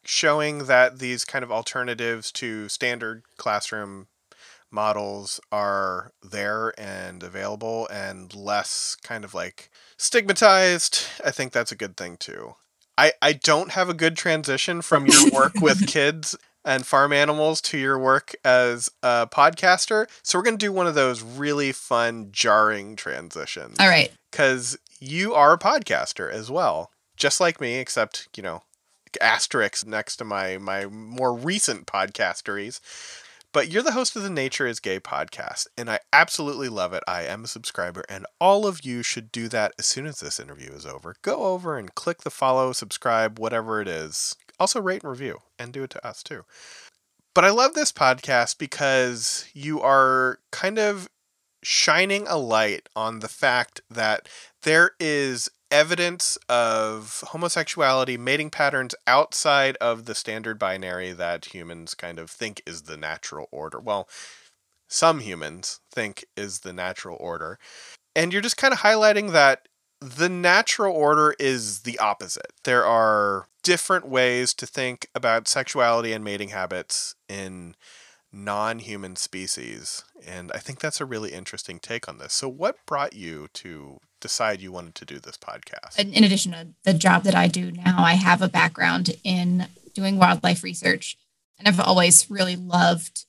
[0.06, 4.08] showing that these kind of alternatives to standard classroom
[4.72, 11.76] models are there and available and less kind of like stigmatized i think that's a
[11.78, 12.56] good thing too
[12.98, 17.62] i i don't have a good transition from your work with kids and farm animals
[17.62, 21.72] to your work as a podcaster so we're going to do one of those really
[21.72, 24.12] fun jarring transitions All right.
[24.30, 28.64] because you are a podcaster as well, just like me, except you know,
[29.22, 32.80] asterisks next to my my more recent podcasteries.
[33.56, 37.04] But you're the host of the Nature is Gay podcast, and I absolutely love it.
[37.08, 40.42] I am a subscriber, and all of you should do that as soon as this
[40.42, 41.16] interview is over.
[41.22, 44.36] Go over and click the follow, subscribe, whatever it is.
[44.60, 46.44] Also, rate and review, and do it to us too.
[47.34, 51.08] But I love this podcast because you are kind of
[51.64, 54.28] shining a light on the fact that
[54.64, 62.18] there is evidence of homosexuality, mating patterns outside of the standard binary that humans kind
[62.18, 63.78] of think is the natural order.
[63.78, 64.08] Well,
[64.88, 67.60] some humans think is the natural order.
[68.16, 69.68] And you're just kind of highlighting that
[70.00, 72.54] the natural order is the opposite.
[72.64, 77.76] There are different ways to think about sexuality and mating habits in
[78.36, 80.04] non human species.
[80.28, 82.34] And I think that's a really interesting take on this.
[82.34, 85.98] So, what brought you to decide you wanted to do this podcast?
[85.98, 90.18] in addition to the job that I do now, I have a background in doing
[90.18, 91.18] wildlife research,
[91.58, 93.26] and I've always really loved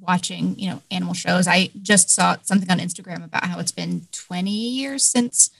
[0.00, 1.46] watching, you know, animal shows.
[1.46, 5.50] I just saw something on Instagram about how it's been 20 years since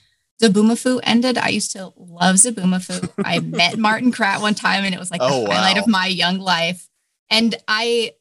[0.41, 1.37] Zoboomafoo ended.
[1.37, 3.11] I used to love Zoboomafoo.
[3.25, 6.07] I met Martin Kratt one time, and it was like Oh, the highlight of my
[6.07, 6.87] young life.
[7.29, 8.13] And I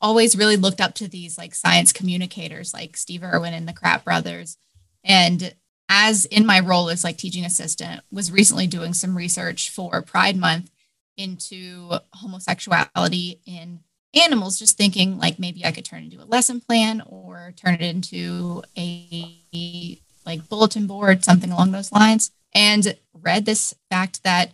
[0.00, 4.04] always really looked up to these like science communicators like Steve Irwin and the Kratt
[4.04, 4.56] brothers.
[5.04, 5.54] And
[5.88, 10.36] as in my role as like teaching assistant, was recently doing some research for Pride
[10.36, 10.70] Month
[11.16, 13.80] into homosexuality in
[14.14, 17.82] animals, just thinking like maybe I could turn into a lesson plan or turn it
[17.82, 22.30] into a like bulletin board, something along those lines.
[22.54, 24.52] And read this fact that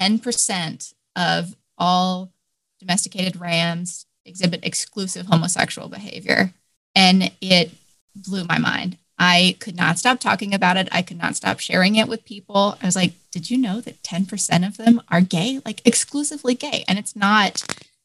[0.00, 2.32] 10% of all
[2.80, 6.52] domesticated rams exhibit exclusive homosexual behavior.
[6.94, 7.72] And it
[8.14, 8.98] blew my mind.
[9.18, 10.88] I could not stop talking about it.
[10.90, 12.76] I could not stop sharing it with people.
[12.82, 15.60] I was like, did you know that 10% of them are gay?
[15.64, 16.84] Like exclusively gay.
[16.88, 17.62] And it's not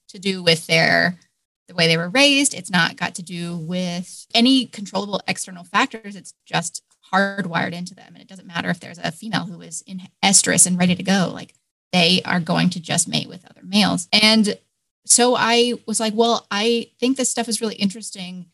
[0.10, 1.18] to do with their
[1.68, 2.54] the way they were raised.
[2.54, 6.16] It's not got to do with any controllable external factors.
[6.16, 6.82] It's just
[7.14, 8.14] hardwired into them.
[8.14, 11.04] And it doesn't matter if there's a female who is in estrus and ready to
[11.04, 11.30] go.
[11.34, 11.54] Like
[11.92, 14.08] they are going to just mate with other males.
[14.14, 14.58] And
[15.10, 18.48] so I was like, well, I think this stuff is really interesting.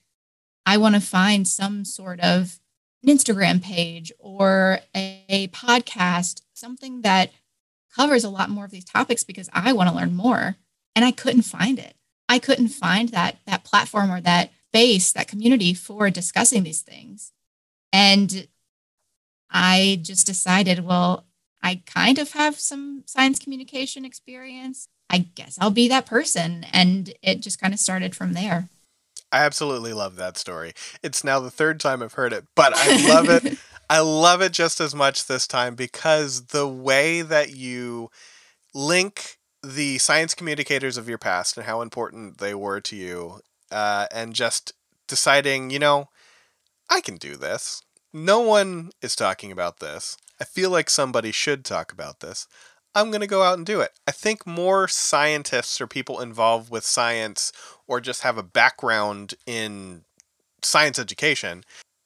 [0.66, 2.60] I want to find some sort of
[3.04, 7.32] an Instagram page or a, a podcast, something that
[7.96, 10.56] covers a lot more of these topics because I want to learn more.
[10.96, 11.96] And I couldn't find it.
[12.30, 17.32] I couldn't find that that platform or that base, that community for discussing these things.
[17.92, 18.48] And
[19.50, 21.26] I just decided, well,
[21.62, 24.90] I kind of have some science communication experience.
[25.10, 26.66] I guess I'll be that person.
[26.72, 28.70] And it just kind of started from there.
[29.32, 30.74] I absolutely love that story.
[31.02, 33.58] It's now the third time I've heard it, but I love it.
[33.90, 38.10] I love it just as much this time because the way that you
[38.74, 43.40] link the science communicators of your past and how important they were to you,
[43.72, 44.74] uh, and just
[45.08, 46.10] deciding, you know,
[46.90, 47.82] I can do this.
[48.14, 50.18] No one is talking about this.
[50.40, 52.48] I feel like somebody should talk about this.
[52.96, 53.92] I'm going to go out and do it.
[54.08, 57.52] I think more scientists or people involved with science
[57.88, 60.04] or just have a background in
[60.62, 61.64] science education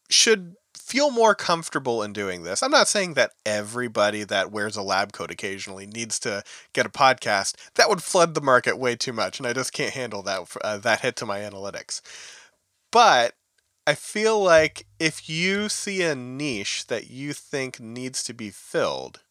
[0.10, 2.64] should feel more comfortable in doing this.
[2.64, 6.90] I'm not saying that everybody that wears a lab coat occasionally needs to get a
[6.90, 7.56] podcast.
[7.76, 10.78] That would flood the market way too much, and I just can't handle that uh,
[10.78, 12.02] that hit to my analytics.
[12.90, 13.34] But
[13.86, 19.22] I feel like if you see a niche that you think needs to be filled,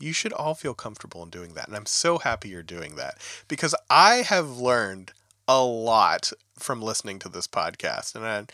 [0.00, 1.68] you should all feel comfortable in doing that.
[1.68, 5.12] And I'm so happy you're doing that because I have learned
[5.46, 8.14] a lot from listening to this podcast.
[8.14, 8.46] And I,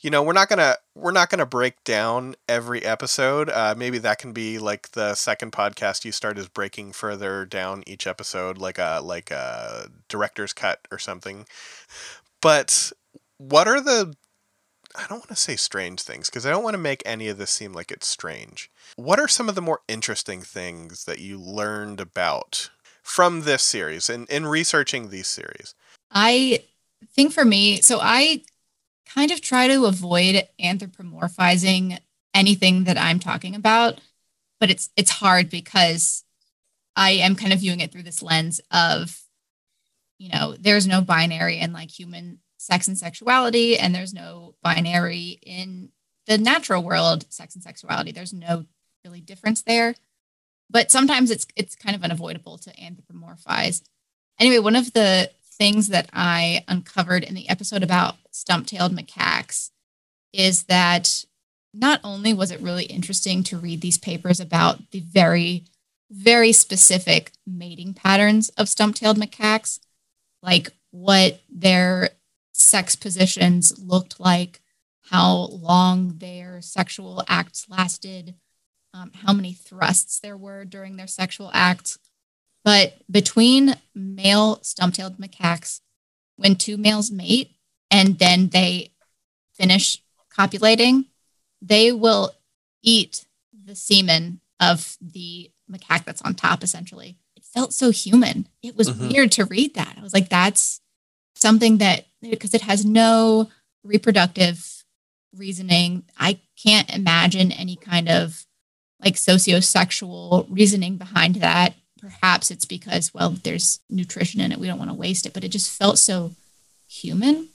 [0.00, 3.48] you know, we're not gonna we're not gonna break down every episode.
[3.50, 7.82] Uh, maybe that can be like the second podcast you start is breaking further down
[7.86, 11.46] each episode, like a like a director's cut or something.
[12.40, 12.92] But
[13.38, 14.14] what are the
[14.94, 17.38] I don't want to say strange things because I don't want to make any of
[17.38, 18.70] this seem like it's strange.
[18.96, 22.70] What are some of the more interesting things that you learned about
[23.02, 25.74] from this series and in researching these series?
[26.10, 26.64] I
[27.14, 28.42] think for me, so I
[29.06, 31.98] kind of try to avoid anthropomorphizing
[32.32, 34.00] anything that I'm talking about,
[34.60, 36.24] but it's it's hard because
[36.96, 39.20] I am kind of viewing it through this lens of,
[40.18, 45.38] you know, there's no binary and like human sex and sexuality, and there's no binary
[45.42, 45.90] in
[46.26, 48.10] the natural world, sex and sexuality.
[48.10, 48.64] There's no
[49.04, 49.94] really difference there.
[50.70, 53.82] But sometimes it's it's kind of unavoidable to anthropomorphize.
[54.40, 59.70] Anyway, one of the things that I uncovered in the episode about stump-tailed macaques
[60.32, 61.24] is that
[61.72, 65.64] not only was it really interesting to read these papers about the very
[66.10, 69.80] very specific mating patterns of stump-tailed macaques,
[70.42, 72.10] like what their
[72.54, 74.60] sex positions looked like,
[75.10, 78.36] how long their sexual acts lasted,
[78.94, 81.98] um, how many thrusts there were during their sexual acts.
[82.64, 85.80] But between male stump tailed macaques,
[86.36, 87.50] when two males mate
[87.90, 88.92] and then they
[89.52, 89.98] finish
[90.30, 91.06] copulating,
[91.60, 92.32] they will
[92.82, 97.18] eat the semen of the macaque that's on top, essentially.
[97.36, 98.48] It felt so human.
[98.62, 99.08] It was mm-hmm.
[99.08, 99.96] weird to read that.
[99.98, 100.80] I was like, that's
[101.34, 103.48] something that, because it has no
[103.82, 104.84] reproductive
[105.36, 108.46] reasoning, I can't imagine any kind of
[109.02, 111.74] like sociosexual reasoning behind that.
[112.00, 114.58] Perhaps it's because, well, there's nutrition in it.
[114.58, 116.32] We don't want to waste it, but it just felt so
[116.88, 117.48] human.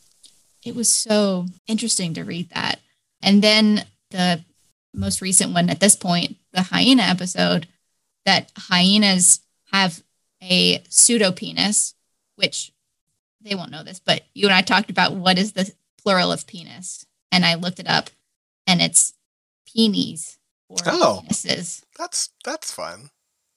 [0.65, 2.79] It was so interesting to read that.
[3.21, 4.43] And then the
[4.93, 7.67] most recent one at this point, the hyena episode,
[8.25, 9.39] that hyenas
[9.71, 10.03] have
[10.41, 11.93] a pseudopenis,
[12.36, 12.71] which
[13.41, 15.71] they won't know this, but you and I talked about what is the
[16.02, 17.06] plural of penis.
[17.32, 18.10] And I looked it up
[18.65, 19.13] and it's
[19.67, 21.84] peenies or oh, penises.
[21.97, 23.12] That's that's fun.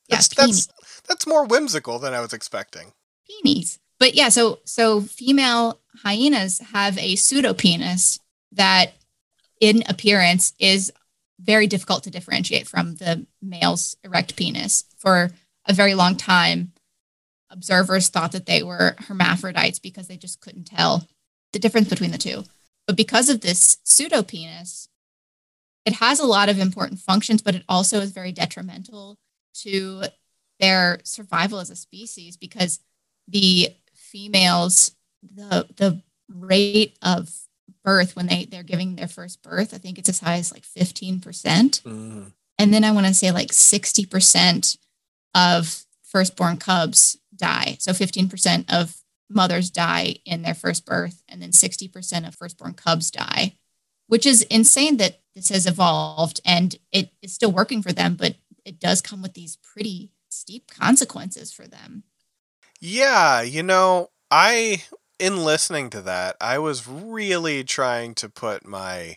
[0.09, 0.69] Yeah, that's, that's
[1.09, 2.93] that's more whimsical than I was expecting.
[3.29, 3.79] Peenies.
[3.99, 8.19] But yeah, so so female hyenas have a pseudopenis
[8.53, 8.93] that
[9.61, 10.93] in appearance is
[11.41, 14.85] very difficult to differentiate from the male's erect penis.
[14.99, 15.31] For
[15.67, 16.73] a very long time,
[17.53, 21.07] observers thought that they were hermaphrodites because they just couldn't tell
[21.53, 22.45] the difference between the two.
[22.87, 24.89] But because of this pseudopenis,
[25.85, 29.19] it has a lot of important functions, but it also is very detrimental
[29.55, 30.05] to
[30.61, 32.81] their survival as a species because
[33.29, 37.31] the females, the the rate of
[37.85, 40.63] birth when they they're giving their first birth, I think it's as high as like
[40.63, 41.21] 15%.
[41.83, 42.33] Mm.
[42.59, 44.79] And then I want to say like 60%
[45.35, 47.77] of firstborn cubs die.
[47.81, 48.97] So 15% of
[49.31, 53.57] mothers die in their first birth, and then 60% of firstborn cubs die
[54.13, 58.35] which is insane that this has evolved and it is still working for them, but
[58.63, 62.03] it does come with these pretty steep consequences for them.
[62.79, 64.83] Yeah, you know, I
[65.19, 69.17] in listening to that, I was really trying to put my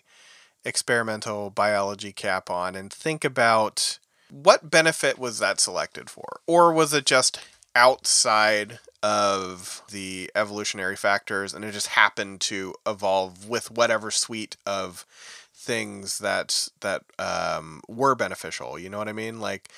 [0.63, 6.39] experimental biology cap on and think about what benefit was that selected for?
[6.47, 7.39] Or was it just
[7.75, 15.05] outside of the evolutionary factors and it just happened to evolve with whatever suite of
[15.53, 19.69] things that that um, were beneficial you know what i mean like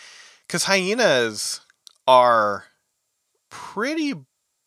[0.46, 1.60] because hyenas
[2.08, 2.66] are
[3.50, 4.14] pretty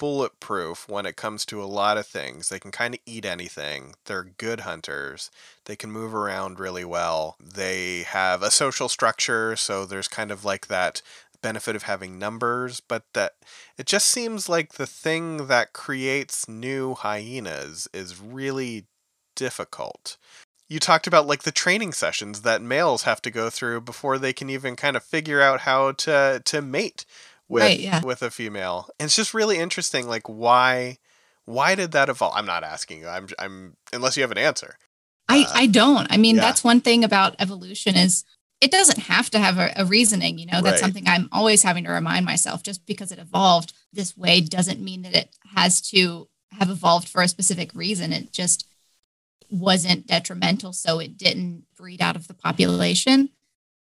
[0.01, 2.49] bulletproof when it comes to a lot of things.
[2.49, 3.95] They can kind of eat anything.
[4.07, 5.31] They're good hunters.
[5.67, 7.37] They can move around really well.
[7.41, 11.03] They have a social structure so there's kind of like that
[11.43, 13.33] benefit of having numbers, but that
[13.79, 18.87] it just seems like the thing that creates new hyenas is really
[19.37, 20.17] difficult.
[20.69, 24.33] You talked about like the training sessions that males have to go through before they
[24.33, 27.05] can even kind of figure out how to to mate
[27.51, 28.01] with right, yeah.
[28.03, 28.89] with a female.
[28.99, 30.99] And it's just really interesting like why
[31.45, 32.33] why did that evolve?
[32.37, 33.09] I'm not asking you.
[33.09, 34.77] I'm I'm unless you have an answer.
[35.29, 36.07] I, Uh, I don't.
[36.11, 36.43] I mean, yeah.
[36.43, 38.25] that's one thing about evolution is
[38.61, 40.39] it doesn't have to have a, a reasoning.
[40.39, 40.81] You know, that's Right.
[40.81, 42.63] something I'm always having to remind myself.
[42.63, 47.23] Just because it evolved this way doesn't mean that it has to have evolved for
[47.23, 48.13] a specific reason.
[48.13, 48.67] It just
[49.51, 53.31] wasn't detrimental, so it didn't breed out of the population.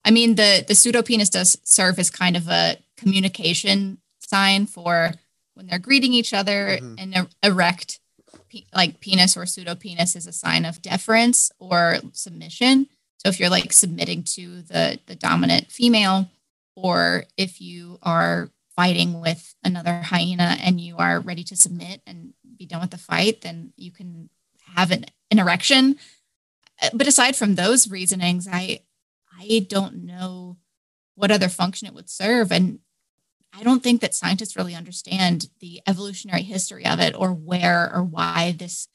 [0.04, 5.12] I mean, the the pseudopenis does serve as kind of a communication sign for
[5.54, 6.96] when they're greeting each other Mhm.
[7.00, 8.00] and er- erect
[8.50, 12.88] pe- like penis or pseudo penis is a sign of deference or submission.
[13.20, 16.30] So if you're like submitting to the the dominant female,
[16.76, 22.34] or if you are fighting with another hyena and you are ready to submit and
[22.58, 24.30] be done with the fight, then you can
[24.76, 25.98] have an, an erection.
[26.82, 28.82] Uh, But aside from those reasonings, I
[29.40, 30.58] I don't know
[31.16, 32.52] what other function it would serve.
[32.52, 32.80] And
[33.58, 38.04] I don't think that scientists really understand the evolutionary history of it or where or
[38.04, 38.88] why this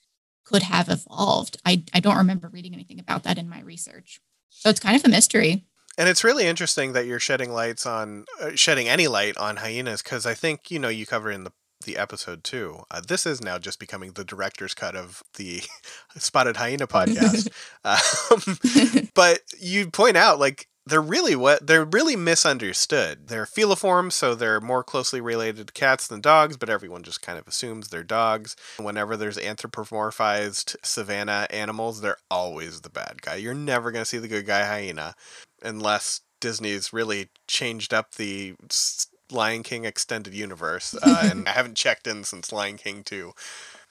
[0.44, 1.56] could have evolved.
[1.64, 4.20] I, I don't remember reading anything about that in my research.
[4.50, 5.64] So it's kind of a mystery.
[5.96, 10.02] And it's really interesting that you're shedding lights on uh, shedding any light on hyenas
[10.02, 11.52] because I think you know you cover in the
[11.84, 12.82] the episode too.
[12.90, 15.62] Uh, this is now just becoming the director's cut of the
[16.16, 17.48] Spotted Hyena podcast.
[17.84, 23.28] um, but you point out like they're really what they're really misunderstood.
[23.28, 27.38] They're feliform, so they're more closely related to cats than dogs, but everyone just kind
[27.38, 28.56] of assumes they're dogs.
[28.78, 33.36] Whenever there's anthropomorphized savanna animals, they're always the bad guy.
[33.36, 35.14] You're never going to see the good guy hyena
[35.62, 38.54] unless Disney's really changed up the
[39.30, 40.96] Lion King extended universe.
[41.00, 43.32] Uh, and I haven't checked in since Lion King 2.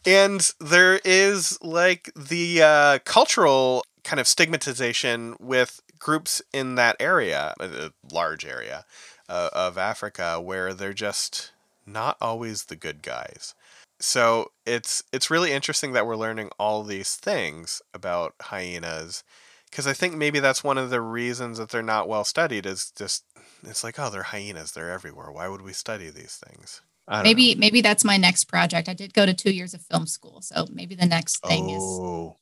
[0.05, 7.53] And there is like the uh, cultural kind of stigmatization with groups in that area,
[7.59, 8.85] a a large area
[9.27, 11.51] uh, of Africa, where they're just
[11.85, 13.53] not always the good guys.
[13.99, 19.23] So it's it's really interesting that we're learning all these things about hyenas
[19.69, 22.91] because I think maybe that's one of the reasons that they're not well studied is
[22.95, 23.23] just
[23.63, 27.23] it's like oh they're hyenas they're everywhere why would we study these things I don't
[27.23, 27.59] Maybe know.
[27.59, 28.87] maybe that's my next project.
[28.87, 31.81] I did go to two years of film school, so maybe the next thing is
[31.83, 32.37] oh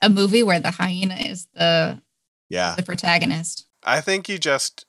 [0.00, 2.00] a movie where the hyena is the
[2.52, 3.66] yeah the protagonist.
[3.82, 4.86] I think you just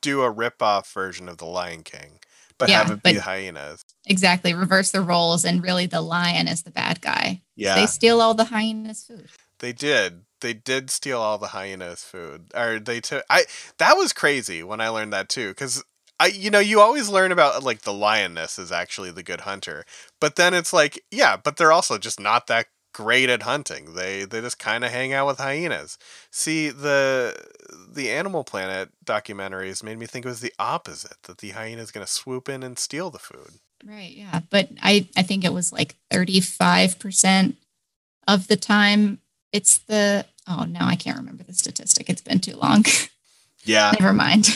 [0.00, 2.20] do a rip-off version of the Lion King
[2.58, 6.62] but Yeah, have it be hyenas Exactly, reverse the roles, and really the lion is
[6.62, 7.42] the bad guy.
[7.56, 9.28] yeah They steal all the hyena's food.
[9.58, 10.22] They did.
[10.40, 12.50] They did steal all the hyenas' food.
[12.54, 13.24] Or they took.
[13.28, 13.44] I
[13.78, 15.48] that was crazy when I learned that too.
[15.48, 15.82] Because
[16.20, 19.84] I, you know, you always learn about like the lioness is actually the good hunter,
[20.20, 23.94] but then it's like, yeah, but they're also just not that great at hunting.
[23.94, 25.98] They they just kind of hang out with hyenas.
[26.30, 27.34] See the
[27.92, 31.16] the Animal Planet documentaries made me think it was the opposite.
[31.24, 33.50] That the hyena is going to swoop in and steal the food.
[33.86, 34.10] Right.
[34.12, 34.40] Yeah.
[34.50, 37.54] But I, I think it was like 35%
[38.26, 39.20] of the time
[39.52, 42.10] it's the, oh, no, I can't remember the statistic.
[42.10, 42.84] It's been too long.
[43.64, 44.48] Yeah, Never mind.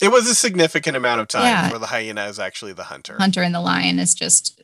[0.00, 1.70] it was a significant amount of time Yeah.
[1.70, 3.16] where the hyena is actually the hunter.
[3.18, 4.62] Hunter and the lion is just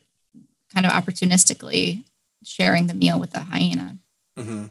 [0.73, 2.03] kind of opportunistically
[2.43, 3.97] sharing the meal with the hyena.
[4.37, 4.65] hmm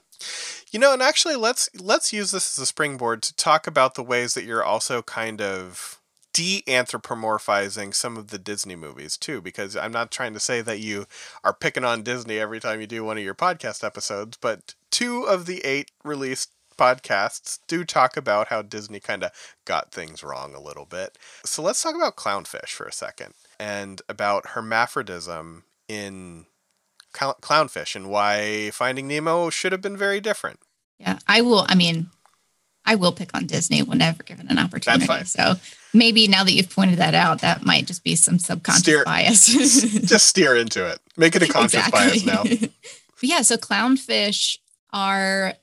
[0.71, 4.05] You know, and actually, let's let's use this as a springboard to talk about the
[4.05, 6.01] ways that you're also kind of
[6.33, 9.41] de-anthropomorphizing some of the Disney movies too.
[9.41, 11.07] Because I'm not trying to say that you
[11.43, 15.25] are picking on Disney every time you do one of your podcast episodes, but two
[15.25, 19.33] of the eight released podcasts do talk about how Disney kind of
[19.67, 21.19] got things wrong a little bit.
[21.45, 26.47] So let's talk about clownfish for a second and about hermaphrodism in
[27.13, 30.61] clown- clownfish and why Finding Nemo should have been very different.
[30.99, 31.19] Yeah.
[31.27, 32.09] I will, I mean,
[32.85, 35.25] I will pick on Disney whenever given an opportunity.
[35.25, 35.55] So
[35.95, 39.47] maybe now that you've pointed that out, that might just be some subconscious Steer- bias.
[40.09, 40.99] Just steer into it.
[41.17, 42.45] Make it a conscious bias now.
[43.23, 44.59] yeah, so clownfish
[44.93, 45.55] are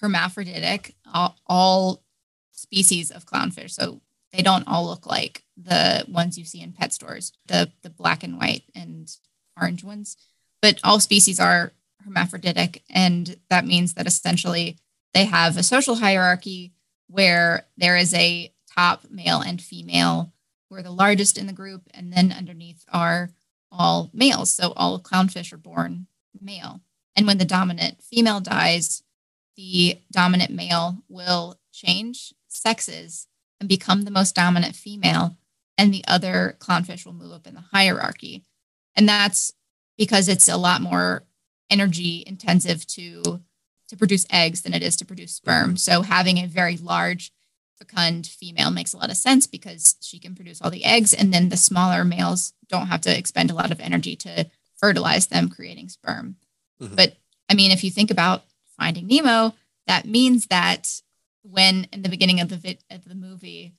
[0.00, 2.02] hermaphroditic, all, all
[2.52, 3.70] species of clownfish.
[3.70, 4.00] So
[4.32, 8.22] they don't all look like the ones you see in pet stores, the the black
[8.24, 9.08] and white and
[9.58, 10.16] orange ones.
[10.64, 14.78] But all species are hermaphroditic, and that means that essentially
[15.12, 16.72] they have a social hierarchy
[17.06, 20.32] where there is a top male and female
[20.70, 23.28] who are the largest in the group, and then underneath are
[23.70, 24.52] all males.
[24.52, 26.06] So all clownfish are born
[26.40, 26.80] male.
[27.14, 29.02] And when the dominant female dies,
[29.58, 33.26] the dominant male will change sexes
[33.60, 35.36] and become the most dominant female,
[35.76, 38.46] and the other clownfish will move up in the hierarchy.
[38.96, 39.52] And that's
[39.96, 41.24] because it's a lot more
[41.70, 43.40] energy intensive to
[43.88, 45.76] to produce eggs than it is to produce sperm.
[45.76, 47.32] So having a very large
[47.78, 51.34] fecund female makes a lot of sense because she can produce all the eggs and
[51.34, 55.48] then the smaller males don't have to expend a lot of energy to fertilize them
[55.50, 56.36] creating sperm.
[56.80, 56.96] Mhm.
[56.96, 57.16] But
[57.48, 58.44] I mean if you think about
[58.78, 59.54] Finding Nemo,
[59.86, 61.00] that means that
[61.42, 63.74] when in the beginning of the vid- of the movie,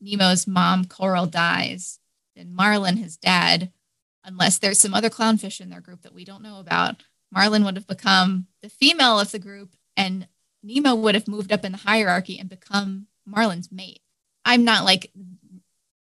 [0.00, 1.98] Nemo's mom Coral dies,
[2.34, 3.70] then Marlin, his dad,
[4.26, 7.02] unless there's some other clownfish in their group that we don't know about,
[7.32, 10.28] Marlin would have become the female of the group, and
[10.62, 14.00] Nemo would have moved up in the hierarchy and become Marlin's mate.
[14.44, 15.10] I'm not like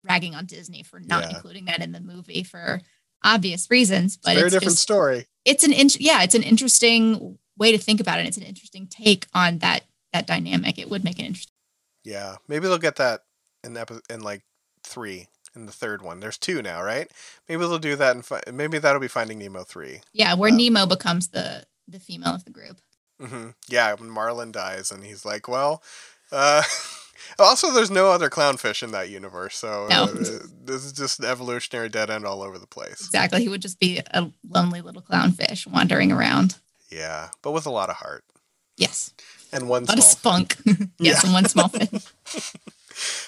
[0.03, 1.29] ragging on Disney for not Yeah.
[1.37, 2.81] including that in the movie for
[3.23, 5.27] obvious reasons, but it's Very it's different just- story.
[5.45, 8.25] it's an yeah, it's an interesting way to think about it.
[8.27, 10.77] It's an interesting take on that that dynamic.
[10.79, 11.53] It would make it interesting.
[12.05, 13.25] Yeah, maybe they'll get that
[13.63, 14.43] in epi- in like
[14.83, 16.19] three in the third one.
[16.19, 17.09] There's two now, right?
[17.47, 20.01] Maybe they'll do that and fi- maybe that'll be Finding Nemo three.
[20.13, 22.79] Yeah, where Um, Nemo becomes the the female of the group.
[23.21, 23.49] Mm-hmm.
[23.67, 25.81] Yeah, when Marlin dies and he's like, well,
[26.31, 26.61] uh,
[27.39, 30.03] also there's no other clownfish in that universe, so No.
[30.03, 30.13] uh,
[30.63, 33.01] this is just an evolutionary dead end all over the place.
[33.01, 33.41] Exactly.
[33.41, 36.57] He would just be a lonely little clownfish wandering around.
[36.91, 38.23] Yeah, but with a lot of heart
[38.77, 39.11] Yes.
[39.51, 40.55] and one A lot of spunk.
[40.99, 42.01] yes, and one small fin.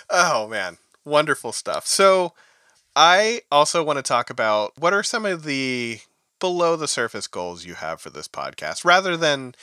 [0.09, 1.87] Oh man, wonderful stuff.
[1.87, 2.33] So,
[2.95, 5.99] I also want to talk about what are some of the
[6.39, 9.55] below the surface goals you have for this podcast rather than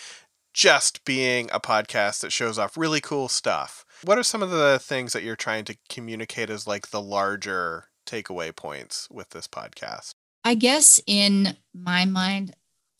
[0.54, 3.84] just being a podcast that shows off really cool stuff.
[4.04, 7.86] What are some of the things that you're trying to communicate as like the larger
[8.06, 10.12] takeaway points with this podcast?
[10.44, 12.54] I guess in my mind,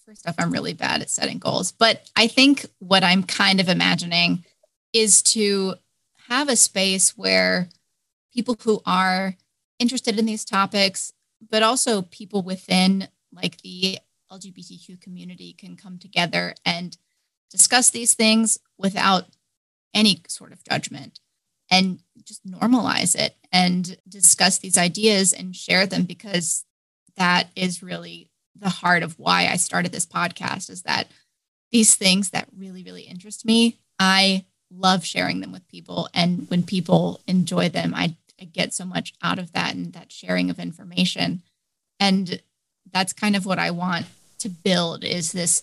[0.05, 3.69] first off, I'm really bad at setting goals, but I think what I'm kind of
[3.69, 4.45] imagining
[4.93, 5.77] is to
[6.29, 7.71] have a space where
[8.39, 9.35] people who are
[9.81, 11.13] interested in these topics,
[11.51, 13.99] but also people within like the
[14.31, 16.97] LGBTQ community can come together and
[17.51, 19.25] discuss these things without
[19.93, 21.19] any sort of judgment
[21.69, 26.65] and just normalize it and discuss these ideas and share them because
[27.17, 31.09] that is really the heart of why I started this podcast is that
[31.73, 36.09] these things that really, really interest me, I love sharing them with people.
[36.15, 40.13] And when people enjoy them, I, I get so much out of that and that
[40.13, 41.43] sharing of information.
[42.01, 42.41] And
[42.93, 44.07] that's kind of what I want
[44.39, 45.63] to build is this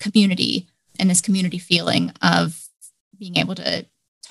[0.00, 0.66] community
[0.98, 2.68] and this community feeling of
[3.18, 3.86] being able to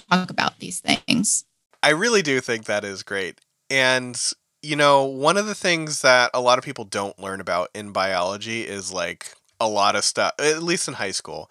[0.09, 1.45] talk about these things.
[1.81, 3.39] I really do think that is great.
[3.69, 4.19] And,
[4.61, 7.91] you know, one of the things that a lot of people don't learn about in
[7.91, 11.49] biology is like a lot of stuff, at least in high school,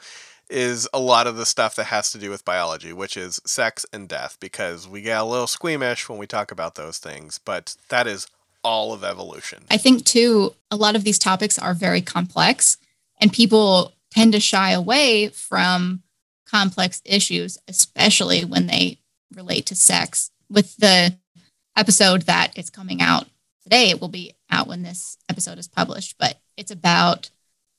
[0.50, 3.86] is a lot of the stuff that has to do with biology, which is sex
[3.92, 7.76] and death, because we get a little squeamish when we talk about those things, but
[7.88, 8.26] that is
[8.62, 9.64] all of evolution.
[9.70, 12.76] I think too, a lot of these topics are very complex,
[13.20, 16.02] and people tend to shy away from
[16.46, 18.98] complex issues, especially when they
[19.34, 20.30] relate to sex.
[20.48, 21.16] With the
[21.76, 23.26] episode that is coming out
[23.62, 27.30] today, it will be out when this episode is published, but it's about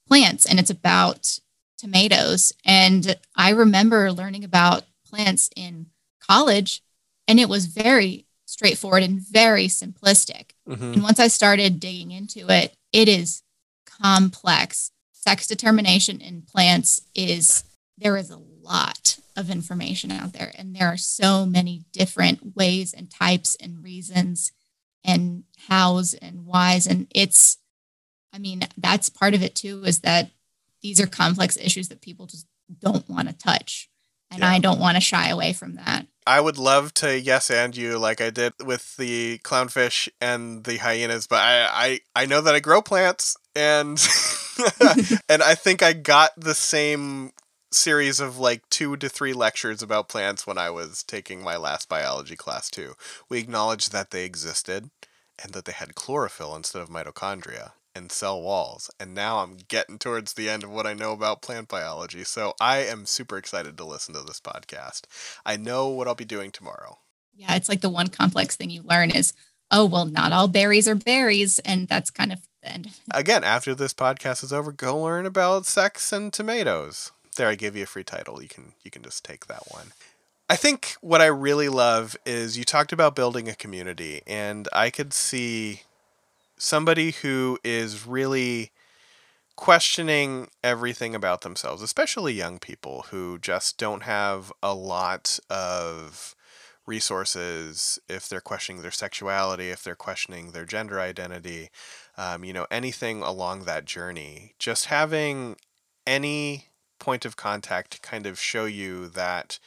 [0.07, 1.39] plants and it's about
[1.85, 2.51] tomatoes.
[2.65, 5.85] And I remember learning about plants in
[6.19, 6.81] college,
[7.27, 10.51] and it was very straightforward and very simplistic.
[10.67, 10.93] Mhm.
[10.93, 13.43] And once I started digging into it, it is
[13.85, 14.91] complex.
[15.11, 17.63] Sex determination in plants is
[17.97, 22.93] there is a lot of information out there, and there are so many different ways
[22.93, 24.51] and types and reasons
[25.03, 26.87] and hows and whys.
[26.87, 27.57] And it's,
[28.33, 30.31] I mean, that's part of it too, is that
[30.81, 32.47] these are complex issues that people just
[32.79, 33.89] don't want to touch.
[34.31, 34.49] And Yeah.
[34.49, 36.07] I don't want to shy away from that.
[36.27, 40.77] I would love to yes and you like I did with the clownfish and the
[40.77, 43.99] hyenas, but I I, I know that I grow plants and
[45.29, 47.31] and I think I got the same
[47.71, 51.89] series of like two to three lectures about plants when I was taking my last
[51.89, 52.93] biology class too.
[53.29, 54.89] We acknowledged that they existed
[55.43, 58.91] and that they had chlorophyll instead of mitochondria and cell walls.
[58.99, 62.23] And now I'm getting towards the end of what I know about plant biology.
[62.23, 65.03] So I am super excited to listen to this podcast.
[65.45, 66.99] I know what I'll be doing tomorrow.
[67.35, 69.33] yeah, it's like the one complex thing you learn is,
[69.71, 71.59] oh, well, not all berries are berries.
[71.59, 72.89] And that's kind of the end.
[73.13, 77.11] Again, after this podcast is over, go learn about sex and tomatoes.
[77.37, 78.41] There, I give you a free title.
[78.41, 79.87] You can you can just take that one.
[80.49, 84.89] I think what I really love is you talked about building a community, and I
[84.89, 85.81] could see
[86.57, 88.71] somebody who is really
[89.55, 96.35] questioning everything about themselves, especially young people who just don't have a lot of
[96.85, 101.69] resources if they're questioning their sexuality, if they're questioning their gender identity,
[102.17, 104.53] um, you know, anything along that journey.
[104.59, 105.55] Just having
[106.05, 106.67] any
[106.99, 109.59] point of contact to kind of show you that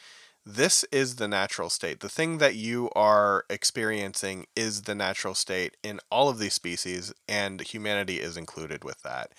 [0.48, 2.00] this is the natural state.
[2.00, 7.12] The thing that you are experiencing is the natural state in all of these species,
[7.28, 9.32] and humanity is included with that.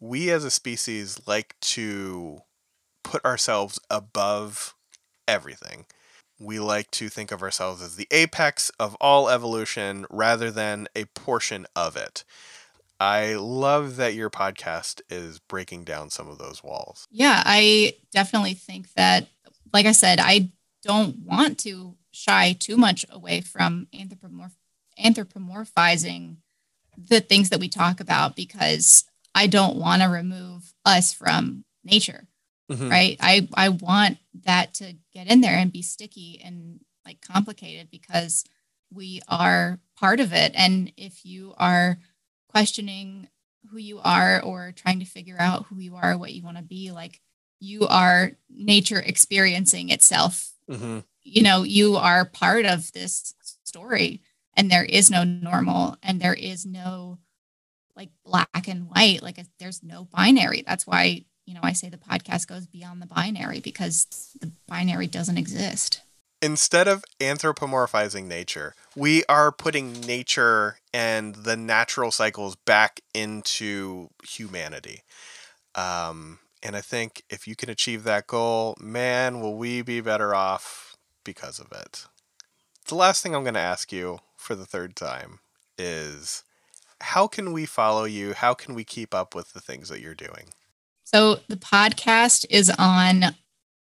[0.00, 2.40] We as a species like to
[3.04, 4.74] put ourselves above
[5.28, 5.86] everything.
[6.40, 11.04] We like to think of ourselves as the apex of all evolution rather than a
[11.04, 12.24] portion of it.
[12.98, 17.06] I love that your podcast is breaking down some of those walls.
[17.10, 19.28] Yeah, I definitely think that,
[19.72, 20.50] like I said, I
[20.82, 24.56] don't want to shy too much away from anthropomorph-
[24.98, 26.36] anthropomorphizing
[26.98, 29.04] the things that we talk about because
[29.34, 32.26] I don't want to remove us from nature,
[32.70, 32.90] Mhm.
[32.90, 33.16] right?
[33.20, 38.44] I I want that to get in there and be sticky and like complicated because
[38.92, 40.52] we are part of it.
[40.54, 41.98] And if you are
[42.48, 43.28] questioning
[43.70, 46.62] who you are or trying to figure out who you are, what you want to
[46.62, 47.20] be, like
[47.60, 50.52] you are nature experiencing itself.
[50.68, 51.04] Mhm.
[51.22, 53.34] You know, you are part of this
[53.64, 54.22] story,
[54.54, 57.18] and there is no normal, and there is no
[57.94, 59.22] like black and white.
[59.22, 60.64] Like there's no binary.
[60.66, 64.06] That's why, you know, I say the podcast goes beyond the binary because
[64.40, 66.00] the binary doesn't exist.
[66.42, 75.02] Instead of anthropomorphizing nature, we are putting nature and the natural cycles back into humanity.
[75.74, 80.34] Um, and I think if you can achieve that goal, man, will we be better
[80.34, 80.90] off
[81.24, 82.06] because of it.
[82.88, 85.40] The last thing I'm going to ask you for the third time
[85.78, 86.42] is
[87.00, 88.34] how can we follow you?
[88.34, 90.50] How can we keep up with the things that you're doing?
[91.04, 93.36] So the podcast is on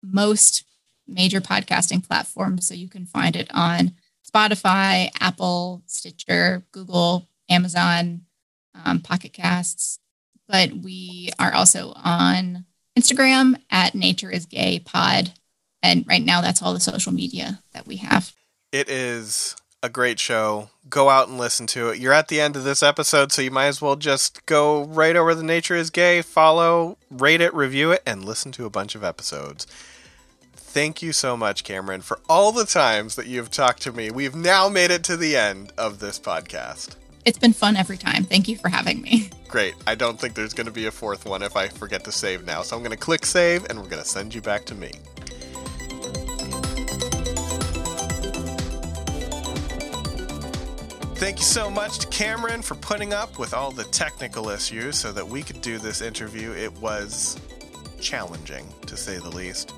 [0.03, 0.65] most
[1.07, 2.67] major podcasting platforms.
[2.67, 3.93] So you can find it on
[4.29, 8.23] Spotify, Apple, Stitcher, Google, Amazon,
[8.85, 9.99] um, Pocket Casts.
[10.49, 12.65] But we are also on
[12.97, 15.33] Instagram at Nature is Gay Pod.
[15.83, 18.33] And right now, that's all the social media that we have.
[18.73, 20.71] It is a great show.
[20.89, 21.99] Go out and listen to it.
[21.99, 25.15] You're at the end of this episode, so you might as well just go right
[25.15, 28.95] over the Nature is Gay, follow, rate it, review it, and listen to a bunch
[28.95, 29.67] of episodes.
[30.55, 34.11] Thank you so much, Cameron, for all the times that you've talked to me.
[34.11, 36.97] We've now made it to the end of this podcast.
[37.27, 38.23] It's been fun every time.
[38.23, 39.31] Thank you for having me.
[39.49, 39.75] Great.
[39.85, 42.47] I don't think there's going to be a fourth one if I forget to save
[42.47, 42.63] now.
[42.63, 44.93] So I'm going to click save and we're going to send you back to me.
[51.17, 55.11] Thank you so much to Cameron for putting up with all the technical issues so
[55.11, 56.53] that we could do this interview.
[56.53, 57.41] It was
[58.01, 59.73] challenging, to say the least.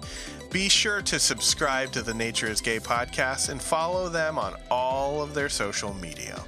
[0.51, 5.23] Be sure to subscribe to the Nature is Gay podcast and follow them on all
[5.23, 6.45] of their social media.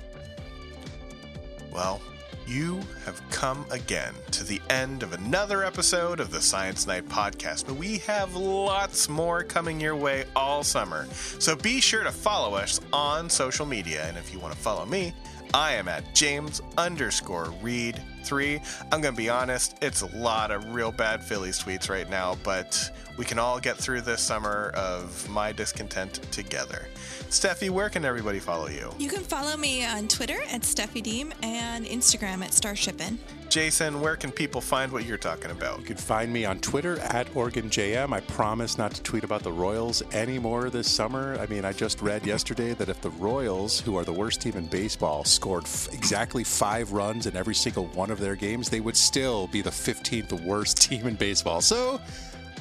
[1.72, 2.00] Well,
[2.46, 7.66] you have come again to the end of another episode of the Science Night podcast,
[7.66, 11.06] but we have lots more coming your way all summer.
[11.38, 14.04] So be sure to follow us on social media.
[14.08, 15.14] And if you want to follow me,
[15.54, 18.60] I am at James underscore Reed three.
[18.92, 22.90] I'm gonna be honest, it's a lot of real bad Phillies tweets right now, but
[23.16, 26.86] we can all get through this summer of my discontent together.
[27.28, 28.92] Steffi, where can everybody follow you?
[28.98, 33.18] You can follow me on Twitter at Steffi Deem and Instagram at Starshippin.
[33.50, 35.80] Jason, where can people find what you're talking about?
[35.80, 38.12] You can find me on Twitter at OregonJM.
[38.12, 41.36] I promise not to tweet about the Royals anymore this summer.
[41.40, 44.54] I mean, I just read yesterday that if the Royals, who are the worst team
[44.56, 48.80] in baseball, scored f- exactly five runs in every single one of their games, they
[48.80, 51.61] would still be the 15th worst team in baseball.
[51.61, 52.00] So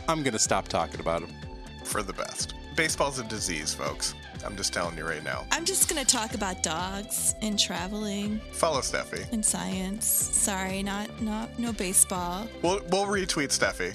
[0.08, 1.32] I'm going to stop talking about them.
[1.84, 2.54] For the best.
[2.76, 4.14] Baseball's a disease, folks.
[4.46, 5.46] I'm just telling you right now.
[5.52, 9.30] I'm just going to talk about dogs and traveling Follow Steffi.
[9.34, 10.06] and science.
[10.06, 12.48] Sorry, not not no baseball.
[12.62, 13.92] We'll, we'll retweet Steffi.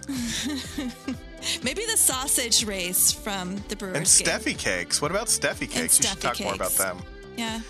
[1.65, 4.39] Maybe the sausage race from the Brewers And game.
[4.39, 5.01] Steffi Cakes.
[5.01, 5.99] What about Steffi Cakes?
[5.99, 6.99] you should Steffi talk more about them.
[7.39, 7.61] Yeah,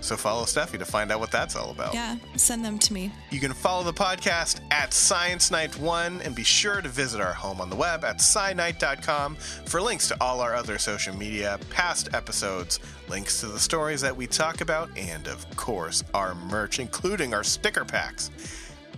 [0.00, 1.94] So follow Steffi to find out what that's all about.
[1.94, 2.16] yeah.
[2.36, 3.12] Send them to me.
[3.30, 7.32] You can follow the podcast at Science Night One and be sure to visit our
[7.32, 12.08] home on the web at scinight.com for links to all our other social media, past
[12.14, 17.34] episodes, links to the stories that we talk about, and of course, our merch, including
[17.34, 18.30] our sticker packs.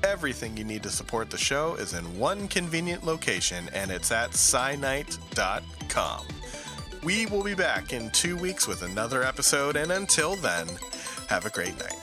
[0.04, 4.30] Everything you need to support the show is in one convenient location, and it's at
[4.32, 6.26] scinight.com.
[7.02, 10.68] We will be back in two weeks with another episode, and until then,
[11.28, 11.96] have a great night.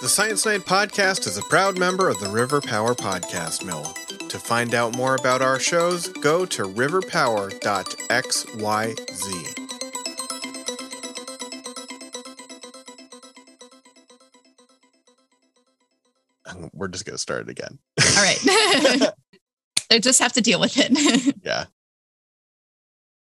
[0.00, 3.82] The Science Night podcast is a proud member of the River Power Podcast Mill.
[4.28, 9.60] To find out more about our shows, go to riverpower.xyz.
[16.72, 17.78] We're just going to start it again.
[17.98, 19.08] All right.
[19.90, 21.36] I just have to deal with it.
[21.44, 21.66] Yeah.